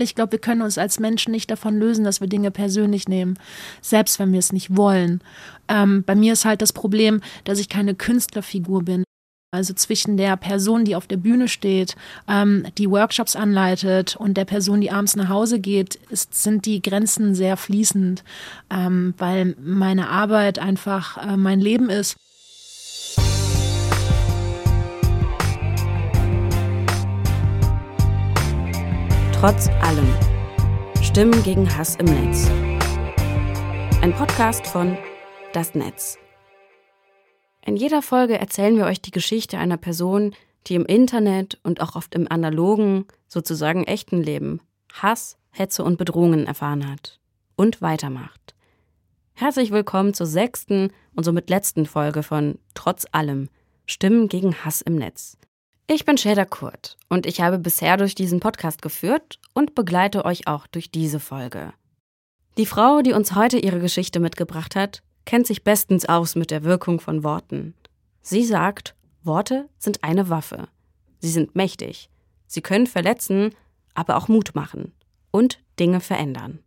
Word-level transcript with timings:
Ich 0.00 0.14
glaube, 0.14 0.32
wir 0.32 0.38
können 0.38 0.62
uns 0.62 0.78
als 0.78 0.98
Menschen 0.98 1.32
nicht 1.32 1.50
davon 1.50 1.78
lösen, 1.78 2.04
dass 2.04 2.20
wir 2.20 2.28
Dinge 2.28 2.50
persönlich 2.50 3.08
nehmen, 3.08 3.38
selbst 3.80 4.18
wenn 4.18 4.32
wir 4.32 4.38
es 4.38 4.52
nicht 4.52 4.76
wollen. 4.76 5.22
Ähm, 5.68 6.04
bei 6.04 6.14
mir 6.14 6.32
ist 6.32 6.44
halt 6.44 6.62
das 6.62 6.72
Problem, 6.72 7.20
dass 7.44 7.58
ich 7.58 7.68
keine 7.68 7.94
Künstlerfigur 7.94 8.82
bin. 8.82 9.04
Also 9.52 9.74
zwischen 9.74 10.16
der 10.16 10.36
Person, 10.36 10.84
die 10.84 10.94
auf 10.94 11.08
der 11.08 11.16
Bühne 11.16 11.48
steht, 11.48 11.96
ähm, 12.28 12.66
die 12.78 12.88
Workshops 12.88 13.34
anleitet 13.34 14.14
und 14.14 14.36
der 14.36 14.44
Person, 14.44 14.80
die 14.80 14.92
abends 14.92 15.16
nach 15.16 15.28
Hause 15.28 15.58
geht, 15.58 15.96
ist, 16.08 16.40
sind 16.40 16.66
die 16.66 16.80
Grenzen 16.80 17.34
sehr 17.34 17.56
fließend, 17.56 18.22
ähm, 18.70 19.12
weil 19.18 19.56
meine 19.60 20.08
Arbeit 20.08 20.60
einfach 20.60 21.16
äh, 21.16 21.36
mein 21.36 21.60
Leben 21.60 21.90
ist. 21.90 22.16
Trotz 29.40 29.68
allem. 29.80 30.06
Stimmen 31.00 31.42
gegen 31.42 31.74
Hass 31.74 31.96
im 31.96 32.04
Netz. 32.04 32.46
Ein 34.02 34.12
Podcast 34.12 34.66
von 34.66 34.98
Das 35.54 35.74
Netz. 35.74 36.18
In 37.64 37.74
jeder 37.74 38.02
Folge 38.02 38.38
erzählen 38.38 38.76
wir 38.76 38.84
euch 38.84 39.00
die 39.00 39.12
Geschichte 39.12 39.56
einer 39.56 39.78
Person, 39.78 40.34
die 40.66 40.74
im 40.74 40.84
Internet 40.84 41.58
und 41.62 41.80
auch 41.80 41.96
oft 41.96 42.14
im 42.14 42.30
analogen, 42.30 43.06
sozusagen 43.28 43.84
echten 43.84 44.22
Leben 44.22 44.60
Hass, 44.92 45.38
Hetze 45.52 45.84
und 45.84 45.96
Bedrohungen 45.96 46.44
erfahren 46.46 46.86
hat 46.86 47.18
und 47.56 47.80
weitermacht. 47.80 48.54
Herzlich 49.32 49.70
willkommen 49.70 50.12
zur 50.12 50.26
sechsten 50.26 50.92
und 51.14 51.24
somit 51.24 51.48
letzten 51.48 51.86
Folge 51.86 52.22
von 52.22 52.58
Trotz 52.74 53.06
allem 53.10 53.48
Stimmen 53.86 54.28
gegen 54.28 54.54
Hass 54.66 54.82
im 54.82 54.96
Netz. 54.96 55.38
Ich 55.92 56.04
bin 56.04 56.16
Shader 56.16 56.46
Kurt 56.46 56.96
und 57.08 57.26
ich 57.26 57.40
habe 57.40 57.58
bisher 57.58 57.96
durch 57.96 58.14
diesen 58.14 58.38
Podcast 58.38 58.80
geführt 58.80 59.40
und 59.54 59.74
begleite 59.74 60.24
euch 60.24 60.46
auch 60.46 60.68
durch 60.68 60.92
diese 60.92 61.18
Folge. 61.18 61.72
Die 62.56 62.66
Frau, 62.66 63.02
die 63.02 63.12
uns 63.12 63.34
heute 63.34 63.58
ihre 63.58 63.80
Geschichte 63.80 64.20
mitgebracht 64.20 64.76
hat, 64.76 65.02
kennt 65.24 65.48
sich 65.48 65.64
bestens 65.64 66.08
aus 66.08 66.36
mit 66.36 66.52
der 66.52 66.62
Wirkung 66.62 67.00
von 67.00 67.24
Worten. 67.24 67.74
Sie 68.22 68.44
sagt, 68.44 68.94
Worte 69.24 69.68
sind 69.78 70.04
eine 70.04 70.28
Waffe. 70.28 70.68
Sie 71.18 71.30
sind 71.30 71.56
mächtig. 71.56 72.08
Sie 72.46 72.60
können 72.60 72.86
verletzen, 72.86 73.52
aber 73.92 74.16
auch 74.16 74.28
Mut 74.28 74.54
machen 74.54 74.92
und 75.32 75.58
Dinge 75.80 75.98
verändern. 75.98 76.60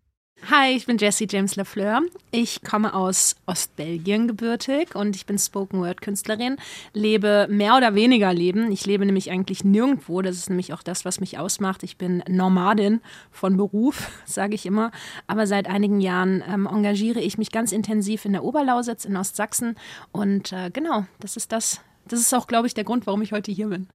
Hi, 0.51 0.75
ich 0.75 0.85
bin 0.85 0.97
Jessie 0.97 1.25
James 1.29 1.55
Lafleur. 1.55 2.01
Ich 2.31 2.63
komme 2.63 2.93
aus 2.93 3.37
Ostbelgien 3.45 4.27
gebürtig 4.27 4.93
und 4.93 5.15
ich 5.15 5.25
bin 5.25 5.39
Spoken 5.39 5.79
Word 5.79 6.01
Künstlerin, 6.01 6.57
lebe 6.91 7.47
mehr 7.49 7.77
oder 7.77 7.95
weniger 7.95 8.33
Leben. 8.33 8.69
Ich 8.69 8.85
lebe 8.85 9.05
nämlich 9.05 9.31
eigentlich 9.31 9.63
nirgendwo. 9.63 10.21
Das 10.21 10.35
ist 10.35 10.49
nämlich 10.49 10.73
auch 10.73 10.83
das, 10.83 11.05
was 11.05 11.21
mich 11.21 11.39
ausmacht. 11.39 11.81
Ich 11.83 11.97
bin 11.97 12.23
Nomadin 12.27 12.99
von 13.31 13.55
Beruf, 13.55 14.11
sage 14.25 14.55
ich 14.55 14.65
immer. 14.65 14.91
Aber 15.27 15.47
seit 15.47 15.67
einigen 15.67 16.01
Jahren 16.01 16.43
ähm, 16.45 16.67
engagiere 16.67 17.21
ich 17.21 17.37
mich 17.37 17.51
ganz 17.51 17.71
intensiv 17.71 18.25
in 18.25 18.33
der 18.33 18.43
Oberlausitz 18.43 19.05
in 19.05 19.15
Ostsachsen. 19.15 19.77
Und 20.11 20.51
äh, 20.51 20.71
genau, 20.71 21.05
das 21.21 21.37
ist 21.37 21.53
das. 21.53 21.79
Das 22.05 22.19
ist 22.19 22.33
auch, 22.33 22.47
glaube 22.47 22.67
ich, 22.67 22.73
der 22.73 22.83
Grund, 22.83 23.07
warum 23.07 23.21
ich 23.21 23.31
heute 23.31 23.53
hier 23.53 23.69
bin. 23.69 23.87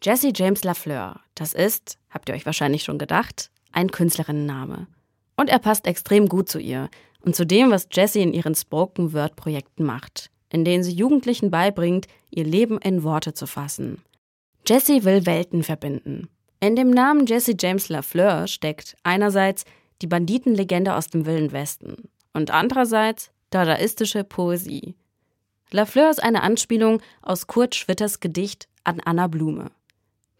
Jessie 0.00 0.32
James 0.32 0.62
Lafleur, 0.62 1.20
das 1.34 1.54
ist, 1.54 1.98
habt 2.08 2.28
ihr 2.28 2.36
euch 2.36 2.46
wahrscheinlich 2.46 2.84
schon 2.84 2.98
gedacht, 2.98 3.50
ein 3.72 3.90
Künstlerinnenname. 3.90 4.86
Und 5.38 5.48
er 5.48 5.60
passt 5.60 5.86
extrem 5.86 6.28
gut 6.28 6.48
zu 6.48 6.58
ihr 6.58 6.90
und 7.20 7.36
zu 7.36 7.46
dem, 7.46 7.70
was 7.70 7.88
Jessie 7.92 8.22
in 8.22 8.34
ihren 8.34 8.56
Spoken 8.56 9.12
Word 9.12 9.36
Projekten 9.36 9.84
macht, 9.84 10.30
in 10.50 10.64
denen 10.64 10.82
sie 10.82 10.92
Jugendlichen 10.92 11.50
beibringt, 11.50 12.08
ihr 12.30 12.44
Leben 12.44 12.78
in 12.78 13.04
Worte 13.04 13.34
zu 13.34 13.46
fassen. 13.46 14.02
Jessie 14.66 15.04
will 15.04 15.26
Welten 15.26 15.62
verbinden. 15.62 16.28
In 16.58 16.74
dem 16.74 16.90
Namen 16.90 17.24
Jessie 17.26 17.56
James 17.58 17.88
LaFleur 17.88 18.48
steckt 18.48 18.96
einerseits 19.04 19.64
die 20.02 20.08
Banditenlegende 20.08 20.96
aus 20.96 21.06
dem 21.06 21.24
Wilden 21.24 21.52
Westen 21.52 22.08
und 22.32 22.50
andererseits 22.50 23.30
dadaistische 23.50 24.24
Poesie. 24.24 24.96
LaFleur 25.70 26.10
ist 26.10 26.22
eine 26.22 26.42
Anspielung 26.42 27.00
aus 27.22 27.46
Kurt 27.46 27.76
Schwitters 27.76 28.18
Gedicht 28.18 28.68
an 28.82 29.00
Anna 29.04 29.28
Blume. 29.28 29.70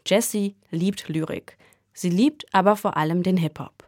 Jessie 0.05 0.57
liebt 0.71 1.09
Lyrik. 1.09 1.57
Sie 1.93 2.11
liebt 2.11 2.47
aber 2.53 2.75
vor 2.75 2.97
allem 2.97 3.23
den 3.23 3.37
Hip-Hop. 3.37 3.88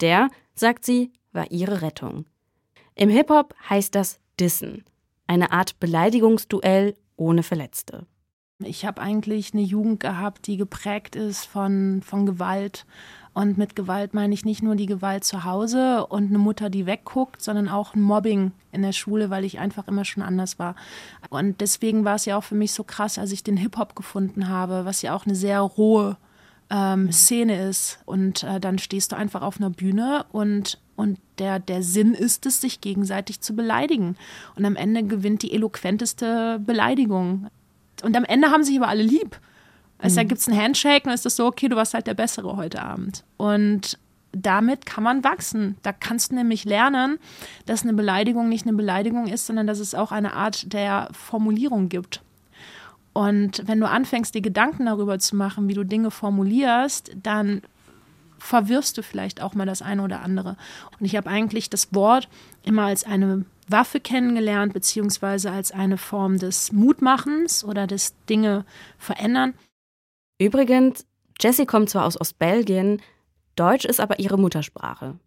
Der, 0.00 0.28
sagt 0.54 0.84
sie, 0.84 1.12
war 1.32 1.50
ihre 1.50 1.82
Rettung. 1.82 2.26
Im 2.94 3.10
Hip-Hop 3.10 3.54
heißt 3.68 3.94
das 3.94 4.20
Dissen, 4.40 4.84
eine 5.26 5.52
Art 5.52 5.78
Beleidigungsduell 5.80 6.94
ohne 7.16 7.42
Verletzte. 7.42 8.06
Ich 8.58 8.86
habe 8.86 9.02
eigentlich 9.02 9.52
eine 9.52 9.62
Jugend 9.62 10.00
gehabt, 10.00 10.46
die 10.46 10.56
geprägt 10.56 11.14
ist 11.14 11.44
von, 11.44 12.00
von 12.02 12.24
Gewalt. 12.24 12.86
Und 13.34 13.58
mit 13.58 13.76
Gewalt 13.76 14.14
meine 14.14 14.32
ich 14.32 14.46
nicht 14.46 14.62
nur 14.62 14.76
die 14.76 14.86
Gewalt 14.86 15.24
zu 15.24 15.44
Hause 15.44 16.06
und 16.06 16.28
eine 16.28 16.38
Mutter, 16.38 16.70
die 16.70 16.86
wegguckt, 16.86 17.42
sondern 17.42 17.68
auch 17.68 17.94
ein 17.94 18.00
Mobbing 18.00 18.52
in 18.72 18.80
der 18.80 18.92
Schule, 18.92 19.28
weil 19.28 19.44
ich 19.44 19.58
einfach 19.58 19.88
immer 19.88 20.06
schon 20.06 20.22
anders 20.22 20.58
war. 20.58 20.74
Und 21.28 21.60
deswegen 21.60 22.06
war 22.06 22.14
es 22.14 22.24
ja 22.24 22.38
auch 22.38 22.44
für 22.44 22.54
mich 22.54 22.72
so 22.72 22.82
krass, 22.82 23.18
als 23.18 23.30
ich 23.30 23.42
den 23.42 23.58
Hip-Hop 23.58 23.94
gefunden 23.94 24.48
habe, 24.48 24.86
was 24.86 25.02
ja 25.02 25.14
auch 25.14 25.26
eine 25.26 25.34
sehr 25.34 25.60
rohe 25.60 26.16
ähm, 26.70 27.12
Szene 27.12 27.68
ist. 27.68 27.98
Und 28.04 28.42
äh, 28.42 28.60
dann 28.60 28.78
stehst 28.78 29.12
du 29.12 29.16
einfach 29.16 29.42
auf 29.42 29.58
einer 29.58 29.70
Bühne 29.70 30.24
und, 30.32 30.78
und 30.96 31.18
der, 31.38 31.58
der 31.58 31.82
Sinn 31.82 32.14
ist 32.14 32.46
es, 32.46 32.60
sich 32.60 32.80
gegenseitig 32.80 33.40
zu 33.40 33.54
beleidigen. 33.54 34.16
Und 34.54 34.64
am 34.64 34.76
Ende 34.76 35.02
gewinnt 35.02 35.42
die 35.42 35.52
eloquenteste 35.52 36.60
Beleidigung. 36.64 37.48
Und 38.02 38.16
am 38.16 38.24
Ende 38.24 38.50
haben 38.50 38.64
sich 38.64 38.76
aber 38.78 38.88
alle 38.88 39.02
lieb. 39.02 39.38
Also 39.98 40.14
mhm. 40.14 40.16
da 40.16 40.22
gibt 40.24 40.40
es 40.40 40.48
einen 40.48 40.60
Handshake 40.60 41.06
und 41.06 41.14
ist 41.14 41.24
das 41.24 41.36
so, 41.36 41.46
okay, 41.46 41.68
du 41.68 41.76
warst 41.76 41.94
halt 41.94 42.06
der 42.06 42.14
Bessere 42.14 42.56
heute 42.56 42.82
Abend. 42.82 43.24
Und 43.36 43.98
damit 44.32 44.84
kann 44.84 45.02
man 45.02 45.24
wachsen. 45.24 45.76
Da 45.82 45.92
kannst 45.92 46.30
du 46.30 46.34
nämlich 46.34 46.64
lernen, 46.64 47.18
dass 47.64 47.82
eine 47.82 47.94
Beleidigung 47.94 48.48
nicht 48.48 48.66
eine 48.66 48.76
Beleidigung 48.76 49.26
ist, 49.26 49.46
sondern 49.46 49.66
dass 49.66 49.78
es 49.78 49.94
auch 49.94 50.12
eine 50.12 50.34
Art 50.34 50.72
der 50.72 51.08
Formulierung 51.12 51.88
gibt. 51.88 52.20
Und 53.16 53.62
wenn 53.66 53.80
du 53.80 53.88
anfängst, 53.88 54.34
dir 54.34 54.42
Gedanken 54.42 54.84
darüber 54.84 55.18
zu 55.18 55.36
machen, 55.36 55.70
wie 55.70 55.72
du 55.72 55.84
Dinge 55.84 56.10
formulierst, 56.10 57.12
dann 57.22 57.62
verwirrst 58.36 58.98
du 58.98 59.02
vielleicht 59.02 59.40
auch 59.40 59.54
mal 59.54 59.64
das 59.64 59.80
eine 59.80 60.02
oder 60.02 60.20
andere. 60.20 60.58
Und 61.00 61.06
ich 61.06 61.16
habe 61.16 61.30
eigentlich 61.30 61.70
das 61.70 61.94
Wort 61.94 62.28
immer 62.62 62.82
als 62.82 63.04
eine 63.04 63.46
Waffe 63.68 64.00
kennengelernt, 64.00 64.74
beziehungsweise 64.74 65.50
als 65.50 65.72
eine 65.72 65.96
Form 65.96 66.38
des 66.38 66.72
Mutmachens 66.72 67.64
oder 67.64 67.86
des 67.86 68.12
Dinge 68.28 68.66
verändern. 68.98 69.54
Übrigens, 70.38 71.06
Jessie 71.40 71.64
kommt 71.64 71.88
zwar 71.88 72.04
aus 72.04 72.20
Ostbelgien, 72.20 73.00
Deutsch 73.54 73.86
ist 73.86 73.98
aber 73.98 74.18
ihre 74.18 74.36
Muttersprache. 74.36 75.18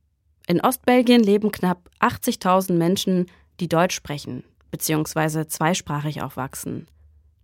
In 0.45 0.61
Ostbelgien 0.61 1.23
leben 1.23 1.51
knapp 1.51 1.89
80.000 2.01 2.73
Menschen, 2.73 3.25
die 3.59 3.67
Deutsch 3.67 3.95
sprechen, 3.95 4.44
beziehungsweise 4.69 5.47
zweisprachig 5.47 6.22
aufwachsen. 6.22 6.85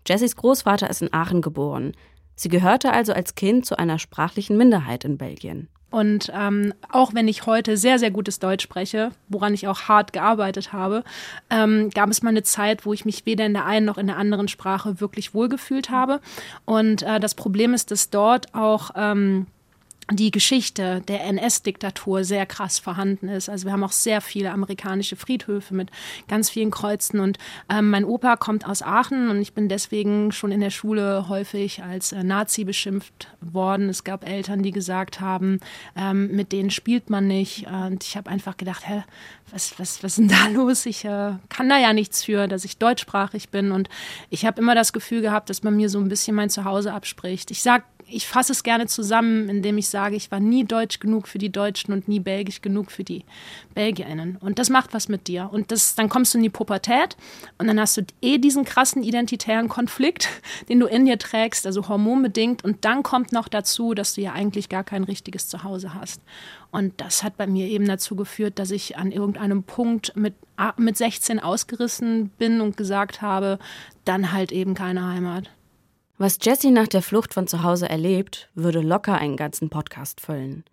Jessys 0.07 0.35
Großvater 0.35 0.89
ist 0.89 1.01
in 1.01 1.13
Aachen 1.13 1.41
geboren. 1.41 1.93
Sie 2.35 2.49
gehörte 2.49 2.91
also 2.91 3.13
als 3.13 3.35
Kind 3.35 3.65
zu 3.65 3.77
einer 3.77 3.97
sprachlichen 3.99 4.57
Minderheit 4.57 5.05
in 5.05 5.17
Belgien. 5.17 5.69
Und 5.95 6.29
ähm, 6.35 6.73
auch 6.91 7.13
wenn 7.13 7.29
ich 7.29 7.45
heute 7.45 7.77
sehr, 7.77 7.99
sehr 7.99 8.11
gutes 8.11 8.39
Deutsch 8.39 8.63
spreche, 8.63 9.11
woran 9.29 9.53
ich 9.53 9.69
auch 9.69 9.83
hart 9.83 10.11
gearbeitet 10.11 10.73
habe, 10.73 11.05
ähm, 11.49 11.89
gab 11.89 12.09
es 12.09 12.21
mal 12.21 12.31
eine 12.31 12.43
Zeit, 12.43 12.85
wo 12.85 12.91
ich 12.91 13.05
mich 13.05 13.25
weder 13.25 13.45
in 13.45 13.53
der 13.53 13.65
einen 13.65 13.85
noch 13.85 13.97
in 13.97 14.07
der 14.07 14.17
anderen 14.17 14.49
Sprache 14.49 14.99
wirklich 14.99 15.33
wohlgefühlt 15.33 15.89
habe. 15.89 16.19
Und 16.65 17.03
äh, 17.03 17.21
das 17.21 17.33
Problem 17.33 17.73
ist, 17.73 17.91
dass 17.91 18.09
dort 18.09 18.53
auch 18.53 18.91
ähm, 18.97 19.47
die 20.11 20.29
Geschichte 20.29 21.01
der 21.07 21.23
NS-Diktatur 21.25 22.23
sehr 22.23 22.45
krass 22.45 22.77
vorhanden 22.77 23.27
ist. 23.27 23.49
Also 23.49 23.65
wir 23.65 23.71
haben 23.71 23.83
auch 23.83 23.91
sehr 23.91 24.21
viele 24.21 24.51
amerikanische 24.51 25.15
Friedhöfe 25.15 25.73
mit 25.73 25.89
ganz 26.27 26.49
vielen 26.49 26.69
Kreuzen. 26.69 27.19
Und 27.19 27.39
ähm, 27.69 27.89
mein 27.89 28.05
Opa 28.05 28.35
kommt 28.35 28.67
aus 28.67 28.83
Aachen 28.83 29.29
und 29.29 29.41
ich 29.41 29.53
bin 29.53 29.67
deswegen 29.67 30.31
schon 30.31 30.51
in 30.51 30.59
der 30.59 30.69
Schule 30.69 31.27
häufig 31.27 31.81
als 31.81 32.11
äh, 32.11 32.23
Nazi 32.23 32.65
beschimpft 32.65 33.29
worden. 33.41 33.89
Es 33.89 34.03
gab 34.03 34.29
Eltern, 34.29 34.61
die 34.61 34.71
gesagt 34.71 35.21
haben, 35.21 35.59
ähm, 35.95 36.27
mit 36.35 36.51
denen 36.51 36.69
spielt 36.69 37.09
man 37.09 37.27
nicht. 37.27 37.65
Und 37.65 38.03
ich 38.03 38.15
habe 38.15 38.29
einfach 38.29 38.57
gedacht, 38.57 38.87
hä, 38.87 39.03
was, 39.51 39.79
was, 39.79 40.03
was 40.03 40.17
ist 40.17 40.17
denn 40.19 40.27
da 40.27 40.47
los? 40.53 40.85
Ich 40.85 41.03
äh, 41.03 41.33
kann 41.49 41.67
da 41.67 41.79
ja 41.79 41.93
nichts 41.93 42.23
für, 42.23 42.47
dass 42.47 42.63
ich 42.63 42.77
deutschsprachig 42.77 43.49
bin. 43.49 43.71
Und 43.71 43.89
ich 44.29 44.45
habe 44.45 44.61
immer 44.61 44.75
das 44.75 44.93
Gefühl 44.93 45.21
gehabt, 45.21 45.49
dass 45.49 45.63
man 45.63 45.75
mir 45.75 45.89
so 45.89 45.99
ein 45.99 46.09
bisschen 46.09 46.35
mein 46.35 46.51
Zuhause 46.51 46.93
abspricht. 46.93 47.49
Ich 47.49 47.63
sage 47.63 47.83
ich 48.07 48.27
fasse 48.27 48.51
es 48.51 48.63
gerne 48.63 48.85
zusammen, 48.87 49.49
indem 49.49 49.77
ich 49.77 49.87
sage, 49.87 50.15
ich 50.15 50.29
war 50.31 50.39
nie 50.39 50.63
deutsch 50.63 50.99
genug 50.99 51.27
für 51.27 51.37
die 51.37 51.51
Deutschen 51.51 51.91
und 51.93 52.07
nie 52.07 52.19
belgisch 52.19 52.61
genug 52.61 52.91
für 52.91 53.03
die 53.03 53.25
Belgierinnen. 53.73 54.37
Und 54.37 54.59
das 54.59 54.69
macht 54.69 54.93
was 54.93 55.09
mit 55.09 55.27
dir. 55.27 55.49
Und 55.51 55.71
das, 55.71 55.95
dann 55.95 56.09
kommst 56.09 56.33
du 56.33 56.37
in 56.37 56.43
die 56.43 56.49
Pubertät 56.49 57.17
und 57.57 57.67
dann 57.67 57.79
hast 57.79 57.97
du 57.97 58.01
eh 58.21 58.37
diesen 58.37 58.63
krassen 58.63 59.03
identitären 59.03 59.69
Konflikt, 59.69 60.29
den 60.69 60.79
du 60.79 60.85
in 60.85 61.05
dir 61.05 61.17
trägst, 61.17 61.65
also 61.65 61.87
hormonbedingt. 61.87 62.63
Und 62.63 62.85
dann 62.85 63.01
kommt 63.01 63.31
noch 63.31 63.47
dazu, 63.47 63.93
dass 63.93 64.13
du 64.13 64.21
ja 64.21 64.33
eigentlich 64.33 64.69
gar 64.69 64.83
kein 64.83 65.03
richtiges 65.03 65.47
Zuhause 65.47 65.93
hast. 65.93 66.21
Und 66.71 66.99
das 67.01 67.23
hat 67.23 67.37
bei 67.37 67.47
mir 67.47 67.67
eben 67.67 67.87
dazu 67.87 68.15
geführt, 68.15 68.59
dass 68.59 68.69
ich 68.71 68.97
an 68.97 69.11
irgendeinem 69.11 69.63
Punkt 69.63 70.15
mit, 70.15 70.35
mit 70.77 70.97
16 70.97 71.39
ausgerissen 71.39 72.29
bin 72.37 72.61
und 72.61 72.77
gesagt 72.77 73.21
habe, 73.21 73.59
dann 74.03 74.31
halt 74.31 74.51
eben 74.51 74.73
keine 74.73 75.07
Heimat. 75.07 75.49
Was 76.17 76.37
Jessie 76.41 76.71
nach 76.71 76.87
der 76.87 77.01
Flucht 77.01 77.33
von 77.33 77.45
zu 77.45 77.63
Hause 77.63 77.89
erlebt, 77.89 78.49
würde 78.55 78.79
locker 78.79 79.17
einen 79.17 79.35
ganzen 79.35 79.69
Podcast 79.69 80.21
füllen. 80.21 80.63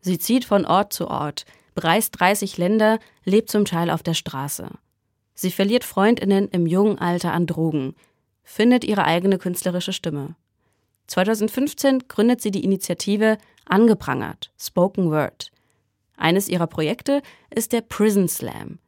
Sie 0.00 0.18
zieht 0.18 0.44
von 0.44 0.64
Ort 0.66 0.92
zu 0.92 1.06
Ort, 1.08 1.44
bereist 1.76 2.18
30 2.18 2.58
Länder, 2.58 2.98
lebt 3.24 3.48
zum 3.48 3.64
Teil 3.64 3.90
auf 3.90 4.02
der 4.02 4.14
Straße. 4.14 4.68
Sie 5.34 5.52
verliert 5.52 5.84
Freundinnen 5.84 6.48
im 6.48 6.66
jungen 6.66 6.98
Alter 6.98 7.32
an 7.32 7.46
Drogen, 7.46 7.94
findet 8.42 8.82
ihre 8.82 9.04
eigene 9.04 9.38
künstlerische 9.38 9.92
Stimme. 9.92 10.34
2015 11.06 12.08
gründet 12.08 12.40
sie 12.40 12.50
die 12.50 12.64
Initiative 12.64 13.38
Angeprangert, 13.66 14.50
Spoken 14.58 15.12
Word. 15.12 15.52
Eines 16.16 16.48
ihrer 16.48 16.66
Projekte 16.66 17.22
ist 17.54 17.72
der 17.72 17.82
Prison 17.82 18.26
Slam. 18.26 18.80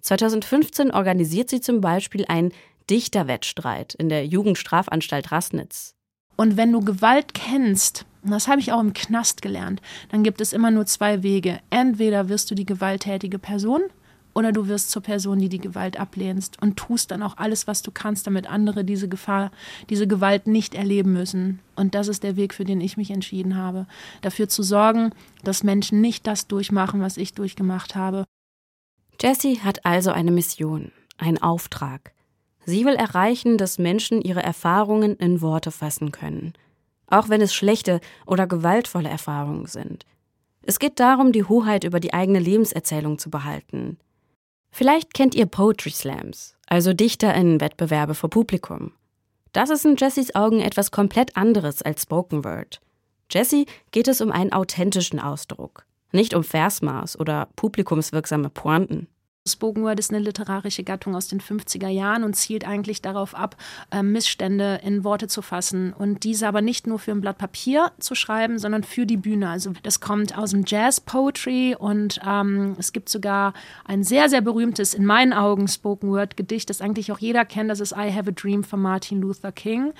2015 0.00 0.90
organisiert 0.90 1.50
sie 1.50 1.60
zum 1.60 1.82
Beispiel 1.82 2.24
einen 2.28 2.52
Dichterwettstreit 2.90 3.94
in 3.94 4.08
der 4.08 4.26
Jugendstrafanstalt 4.26 5.30
Rassnitz. 5.30 5.94
Und 6.36 6.56
wenn 6.56 6.72
du 6.72 6.80
Gewalt 6.80 7.34
kennst, 7.34 8.06
und 8.22 8.30
das 8.30 8.48
habe 8.48 8.60
ich 8.60 8.72
auch 8.72 8.80
im 8.80 8.92
Knast 8.92 9.42
gelernt, 9.42 9.80
dann 10.10 10.24
gibt 10.24 10.40
es 10.40 10.52
immer 10.52 10.70
nur 10.70 10.86
zwei 10.86 11.22
Wege. 11.22 11.60
Entweder 11.70 12.28
wirst 12.28 12.50
du 12.50 12.54
die 12.54 12.66
gewalttätige 12.66 13.38
Person 13.38 13.82
oder 14.34 14.52
du 14.52 14.68
wirst 14.68 14.90
zur 14.90 15.02
Person, 15.02 15.38
die 15.38 15.48
die 15.48 15.58
Gewalt 15.58 15.98
ablehnst 15.98 16.60
und 16.62 16.76
tust 16.76 17.10
dann 17.10 17.22
auch 17.22 17.36
alles, 17.36 17.66
was 17.66 17.82
du 17.82 17.90
kannst, 17.90 18.26
damit 18.26 18.48
andere 18.48 18.84
diese 18.84 19.08
Gefahr, 19.08 19.50
diese 19.88 20.06
Gewalt 20.06 20.46
nicht 20.46 20.74
erleben 20.74 21.12
müssen. 21.12 21.60
Und 21.76 21.94
das 21.94 22.08
ist 22.08 22.22
der 22.22 22.36
Weg, 22.36 22.54
für 22.54 22.64
den 22.64 22.80
ich 22.80 22.96
mich 22.96 23.10
entschieden 23.10 23.56
habe. 23.56 23.86
Dafür 24.22 24.48
zu 24.48 24.62
sorgen, 24.62 25.12
dass 25.44 25.62
Menschen 25.62 26.00
nicht 26.00 26.26
das 26.26 26.46
durchmachen, 26.46 27.00
was 27.00 27.16
ich 27.16 27.34
durchgemacht 27.34 27.94
habe. 27.94 28.24
Jessie 29.20 29.60
hat 29.60 29.84
also 29.84 30.10
eine 30.10 30.30
Mission, 30.30 30.92
einen 31.18 31.42
Auftrag. 31.42 32.12
Sie 32.64 32.84
will 32.84 32.94
erreichen, 32.94 33.56
dass 33.58 33.78
Menschen 33.78 34.20
ihre 34.22 34.42
Erfahrungen 34.42 35.16
in 35.16 35.40
Worte 35.40 35.70
fassen 35.70 36.12
können. 36.12 36.52
Auch 37.06 37.28
wenn 37.28 37.40
es 37.40 37.54
schlechte 37.54 38.00
oder 38.26 38.46
gewaltvolle 38.46 39.08
Erfahrungen 39.08 39.66
sind. 39.66 40.06
Es 40.62 40.78
geht 40.78 41.00
darum, 41.00 41.32
die 41.32 41.44
Hoheit 41.44 41.84
über 41.84 42.00
die 42.00 42.12
eigene 42.12 42.38
Lebenserzählung 42.38 43.18
zu 43.18 43.30
behalten. 43.30 43.98
Vielleicht 44.70 45.14
kennt 45.14 45.34
ihr 45.34 45.46
Poetry 45.46 45.90
Slams, 45.90 46.54
also 46.66 46.92
DichterInnen-Wettbewerbe 46.92 48.14
vor 48.14 48.30
Publikum. 48.30 48.92
Das 49.52 49.70
ist 49.70 49.84
in 49.84 49.96
Jessies 49.96 50.34
Augen 50.34 50.60
etwas 50.60 50.92
komplett 50.92 51.36
anderes 51.36 51.82
als 51.82 52.02
Spoken 52.02 52.44
Word. 52.44 52.80
Jessie 53.30 53.66
geht 53.90 54.06
es 54.06 54.20
um 54.20 54.30
einen 54.30 54.52
authentischen 54.52 55.18
Ausdruck, 55.18 55.86
nicht 56.12 56.34
um 56.34 56.44
Versmaß 56.44 57.18
oder 57.18 57.48
publikumswirksame 57.56 58.50
Pointen. 58.50 59.08
Spoken 59.52 59.82
Word 59.82 59.98
ist 59.98 60.10
eine 60.10 60.20
literarische 60.20 60.84
Gattung 60.84 61.16
aus 61.16 61.28
den 61.28 61.40
50er 61.40 61.88
Jahren 61.88 62.24
und 62.24 62.34
zielt 62.34 62.66
eigentlich 62.66 63.02
darauf 63.02 63.34
ab, 63.34 63.56
äh, 63.90 64.02
Missstände 64.02 64.80
in 64.84 65.04
Worte 65.04 65.28
zu 65.28 65.42
fassen 65.42 65.92
und 65.92 66.24
diese 66.24 66.46
aber 66.46 66.60
nicht 66.60 66.86
nur 66.86 66.98
für 66.98 67.12
ein 67.12 67.20
Blatt 67.20 67.38
Papier 67.38 67.92
zu 67.98 68.14
schreiben, 68.14 68.58
sondern 68.58 68.84
für 68.84 69.06
die 69.06 69.16
Bühne. 69.16 69.48
Also 69.48 69.72
das 69.82 70.00
kommt 70.00 70.36
aus 70.36 70.50
dem 70.50 70.64
Jazz 70.66 71.00
Poetry 71.00 71.74
und 71.78 72.20
ähm, 72.26 72.76
es 72.78 72.92
gibt 72.92 73.08
sogar 73.08 73.54
ein 73.84 74.02
sehr, 74.02 74.28
sehr 74.28 74.40
berühmtes, 74.40 74.94
in 74.94 75.06
meinen 75.06 75.32
Augen, 75.32 75.68
Spoken 75.68 76.10
Word 76.10 76.36
Gedicht, 76.36 76.70
das 76.70 76.80
eigentlich 76.80 77.12
auch 77.12 77.18
jeder 77.18 77.44
kennt, 77.44 77.70
das 77.70 77.80
ist 77.80 77.92
I 77.92 78.12
Have 78.12 78.30
a 78.30 78.32
Dream 78.32 78.64
von 78.64 78.80
Martin 78.80 79.20
Luther 79.20 79.52
King. 79.52 79.92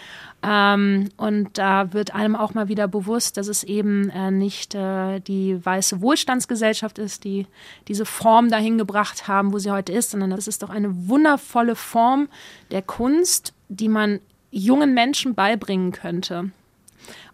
Ähm, 0.42 1.08
und 1.16 1.58
da 1.58 1.92
wird 1.92 2.14
einem 2.14 2.36
auch 2.36 2.54
mal 2.54 2.68
wieder 2.68 2.88
bewusst, 2.88 3.36
dass 3.36 3.48
es 3.48 3.64
eben 3.64 4.10
äh, 4.10 4.30
nicht 4.30 4.74
äh, 4.74 5.20
die 5.20 5.64
weiße 5.64 6.00
Wohlstandsgesellschaft 6.00 6.98
ist, 6.98 7.24
die 7.24 7.46
diese 7.88 8.04
Form 8.04 8.50
dahin 8.50 8.78
gebracht 8.78 9.28
hat 9.28 9.39
haben, 9.40 9.52
wo 9.52 9.58
sie 9.58 9.70
heute 9.70 9.92
ist, 9.92 10.10
sondern 10.10 10.30
das 10.30 10.46
ist 10.46 10.62
doch 10.62 10.70
eine 10.70 11.08
wundervolle 11.08 11.74
Form 11.74 12.28
der 12.70 12.82
Kunst, 12.82 13.54
die 13.68 13.88
man 13.88 14.20
jungen 14.50 14.94
Menschen 14.94 15.34
beibringen 15.34 15.92
könnte. 15.92 16.50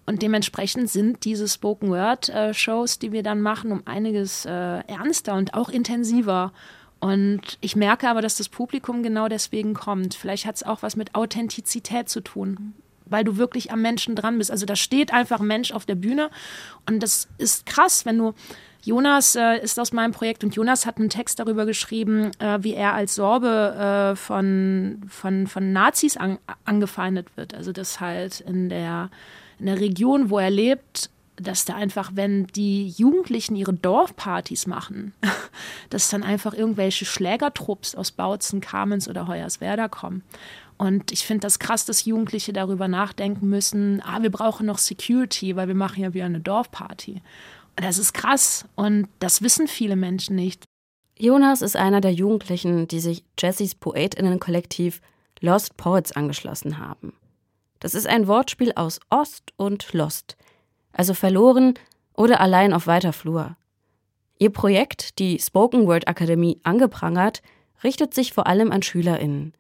Und 0.07 0.23
dementsprechend 0.23 0.89
sind 0.89 1.25
diese 1.25 1.49
Spoken 1.49 1.91
Word 1.91 2.29
äh, 2.29 2.53
die 3.03 3.13
wir 3.13 3.23
dann 3.25 3.41
machen, 3.41 3.73
um 3.73 3.83
einiges 3.87 4.45
äh, 4.45 4.51
ernster 4.51 5.35
und 5.35 5.55
auch 5.55 5.69
intensiver. 5.69 6.53
Und 7.01 7.59
ich 7.61 7.75
merke 7.75 8.09
aber, 8.09 8.23
dass 8.23 8.37
das 8.37 8.49
Publikum 8.49 9.03
genau 9.03 9.29
deswegen 9.29 9.75
kommt. 9.75 10.15
Vielleicht 10.15 10.47
hat 10.47 10.57
es 10.57 10.63
auch 10.63 10.83
was 10.83 10.97
mit 10.97 11.15
Authentizität 11.15 12.09
zu 12.09 12.21
tun, 12.21 12.75
weil 13.07 13.25
du 13.25 13.37
wirklich 13.37 13.73
am 13.73 13.83
Menschen 13.83 14.15
dran 14.15 14.39
bist. 14.39 14.51
Also 14.51 14.67
da 14.67 14.77
steht 14.77 15.13
einfach 15.13 15.41
ein 15.41 15.47
Mensch 15.47 15.73
auf 15.73 15.87
der 15.87 15.95
Bühne 15.95 16.31
und 16.87 17.03
das 17.03 17.29
ist 17.39 17.67
krass, 17.67 18.05
wenn 18.05 18.19
du 18.19 18.35
Jonas 18.87 19.35
äh, 19.35 19.59
ist 19.59 19.81
aus 19.81 19.93
meinem 19.93 20.13
Projekt 20.13 20.45
und 20.45 20.55
Jonas 20.55 20.87
hat 20.87 20.99
einen 20.99 21.11
Text 21.11 21.41
darüber 21.41 21.67
geschrieben, 21.67 22.31
äh, 22.39 22.63
wie 22.63 22.75
er 22.75 22.95
als 22.95 23.17
Sorbe 23.17 24.13
äh, 24.13 24.17
von, 24.17 25.03
von, 25.09 25.49
von 25.49 25.73
Nazis 25.73 26.17
an, 26.17 26.39
angefeindet 26.65 27.37
wird. 27.37 27.53
Also 27.53 27.73
das 27.73 27.99
halt 28.01 28.41
in 28.41 28.69
der, 28.69 29.11
in 29.59 29.67
der 29.67 29.81
Region, 29.81 30.31
wo 30.31 30.39
er 30.39 30.51
lebt, 30.51 31.11
dass 31.35 31.65
da 31.65 31.75
einfach, 31.75 32.13
wenn 32.15 32.47
die 32.47 32.89
Jugendlichen 32.89 33.57
ihre 33.57 33.75
Dorfpartys 33.75 34.69
machen, 34.69 35.13
dass 35.91 36.09
dann 36.09 36.23
einfach 36.23 36.55
irgendwelche 36.55 37.05
Schlägertrupps 37.05 37.97
aus 37.97 38.13
Bautzen, 38.13 38.61
Kamenz 38.61 39.09
oder 39.09 39.27
Hoyerswerda 39.27 39.89
kommen. 39.89 40.23
Und 40.79 41.11
ich 41.13 41.25
finde 41.25 41.41
das 41.41 41.59
krass, 41.59 41.85
dass 41.85 42.05
Jugendliche 42.05 42.53
darüber 42.53 42.89
nachdenken 42.89 43.49
müssen, 43.49 44.03
ah, 44.05 44.23
wir 44.23 44.31
brauchen 44.31 44.67
noch 44.67 44.79
Security, 44.79 45.57
weil 45.57 45.69
wir 45.69 45.75
machen 45.75 46.03
ja 46.03 46.13
wieder 46.13 46.27
eine 46.27 46.41
Dorfparty. 46.41 47.23
Das 47.77 47.99
ist 47.99 48.13
krass 48.13 48.67
und 48.75 49.09
das 49.19 49.43
wissen 49.43 49.69
viele 49.69 49.97
Menschen 49.97 50.37
nicht. 50.37 50.65
Jonas 51.19 51.63
ist 51.63 51.77
einer 51.77 52.01
der 52.01 52.13
Jugendlichen, 52.13 52.89
die 52.89 53.01
sich 53.01 53.25
Jessys 53.39 53.75
Poetinnen-Kollektiv 53.75 55.01
Lost 55.41 55.77
Poets 55.77 56.13
angeschlossen 56.13 56.79
haben. 56.79 57.15
Das 57.81 57.95
ist 57.95 58.07
ein 58.07 58.27
Wortspiel 58.27 58.73
aus 58.75 59.01
Ost 59.11 59.53
und 59.57 59.93
Lost, 59.93 60.37
also 60.93 61.15
verloren 61.15 61.75
oder 62.15 62.41
allein 62.41 62.73
auf 62.73 62.87
weiter 62.87 63.13
Flur. 63.13 63.57
Ihr 64.39 64.51
Projekt, 64.51 65.19
die 65.19 65.39
Spoken 65.39 65.87
Word 65.87 66.09
Akademie 66.09 66.61
angeprangert, 66.63 67.43
richtet 67.85 68.15
sich 68.15 68.33
vor 68.33 68.47
allem 68.47 68.73
an 68.73 68.83
SchülerInnen. 68.83 69.55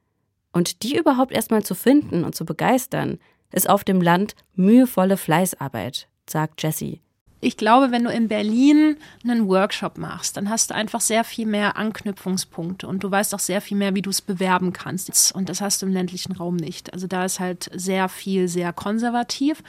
Und 0.56 0.82
die 0.82 0.97
überhaupt 0.97 1.32
erstmal 1.32 1.62
zu 1.64 1.75
finden 1.75 2.25
und 2.25 2.35
zu 2.35 2.47
begeistern, 2.47 3.19
ist 3.53 3.69
auf 3.69 3.85
dem 3.85 4.00
Land 4.00 4.35
mühevolle 4.55 5.19
Fleißarbeit, 5.19 6.08
sagt 6.26 6.62
Jessie. 6.62 7.03
Ich 7.43 7.58
glaube, 7.58 7.91
wenn 7.91 8.05
du 8.05 8.11
in 8.11 8.29
Berlin 8.29 8.97
einen 9.23 9.49
Workshop 9.49 9.99
machst, 9.99 10.38
dann 10.38 10.49
hast 10.49 10.70
du 10.70 10.75
einfach 10.75 11.03
sehr 11.03 11.25
viel 11.25 11.44
mehr 11.44 11.76
Anknüpfungspunkte 11.76 12.88
und 12.88 13.05
du 13.05 13.11
weißt 13.11 13.35
auch 13.35 13.38
sehr 13.38 13.61
viel 13.61 13.76
mehr, 13.76 13.94
wie 13.94 14.00
du 14.00 14.08
es 14.08 14.23
bewerben 14.23 14.73
kannst. 14.73 15.35
Und 15.35 15.50
das 15.50 15.61
hast 15.61 15.82
du 15.82 15.87
im 15.87 15.93
ländlichen 15.93 16.32
Raum 16.32 16.56
nicht. 16.56 16.91
Also 16.94 17.06
da 17.06 17.26
ist 17.26 17.38
halt 17.38 17.69
sehr 17.75 18.09
viel, 18.09 18.49
sehr 18.49 18.73
konservativ 18.73 19.62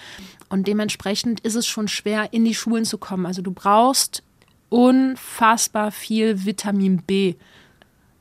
und 0.48 0.69
dementsprechend 0.69 1.42
ist 1.42 1.56
es 1.56 1.68
schon 1.68 1.90
schwer, 1.90 2.31
in 2.31 2.45
die 2.45 2.56
Schulen 2.56 2.86
zu 2.86 2.98
kommen. 2.98 3.25
Also 3.25 3.42
du 3.42 3.51
brauchst 3.51 4.24
unfassbar 4.69 5.92
viel 5.92 6.45
Vitamin 6.45 7.02
B. 7.02 7.35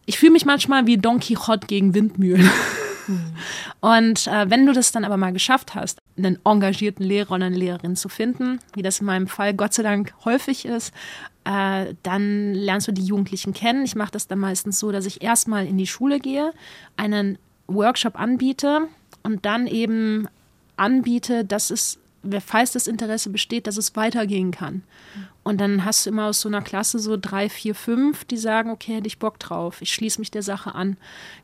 Ich 0.06 0.18
fühle 0.18 0.32
mich 0.32 0.44
manchmal 0.44 0.86
wie 0.86 0.98
Don 0.98 1.20
Quixote 1.20 1.66
gegen 1.66 1.94
Windmühlen. 1.94 2.48
Und 3.80 4.26
äh, 4.26 4.50
wenn 4.50 4.66
du 4.66 4.72
das 4.72 4.92
dann 4.92 5.04
aber 5.04 5.16
mal 5.16 5.32
geschafft 5.32 5.74
hast, 5.74 5.98
einen 6.16 6.38
engagierten 6.44 7.04
Lehrer 7.04 7.32
oder 7.32 7.46
eine 7.46 7.56
Lehrerin 7.56 7.96
zu 7.96 8.08
finden, 8.08 8.58
wie 8.74 8.82
das 8.82 9.00
in 9.00 9.06
meinem 9.06 9.28
Fall 9.28 9.54
Gott 9.54 9.74
sei 9.74 9.82
Dank 9.82 10.14
häufig 10.24 10.64
ist, 10.64 10.92
äh, 11.44 11.94
dann 12.02 12.54
lernst 12.54 12.88
du 12.88 12.92
die 12.92 13.04
Jugendlichen 13.04 13.52
kennen. 13.52 13.84
Ich 13.84 13.94
mache 13.94 14.12
das 14.12 14.26
dann 14.26 14.38
meistens 14.38 14.78
so, 14.78 14.90
dass 14.90 15.06
ich 15.06 15.22
erstmal 15.22 15.66
in 15.66 15.78
die 15.78 15.86
Schule 15.86 16.18
gehe, 16.18 16.52
einen 16.96 17.38
Workshop 17.68 18.18
anbiete 18.18 18.88
und 19.22 19.44
dann 19.44 19.66
eben 19.66 20.28
anbiete, 20.76 21.44
dass 21.44 21.70
es, 21.70 21.98
falls 22.44 22.72
das 22.72 22.86
Interesse 22.86 23.30
besteht, 23.30 23.66
dass 23.66 23.76
es 23.76 23.94
weitergehen 23.96 24.50
kann. 24.50 24.82
Und 25.46 25.60
dann 25.60 25.84
hast 25.84 26.04
du 26.04 26.10
immer 26.10 26.26
aus 26.26 26.40
so 26.40 26.48
einer 26.48 26.60
Klasse 26.60 26.98
so 26.98 27.16
drei, 27.16 27.48
vier, 27.48 27.76
fünf, 27.76 28.24
die 28.24 28.36
sagen, 28.36 28.68
okay, 28.68 28.96
hätte 28.96 29.06
ich 29.06 29.20
Bock 29.20 29.38
drauf, 29.38 29.80
ich 29.80 29.94
schließe 29.94 30.18
mich 30.18 30.32
der 30.32 30.42
Sache 30.42 30.74
an. 30.74 30.96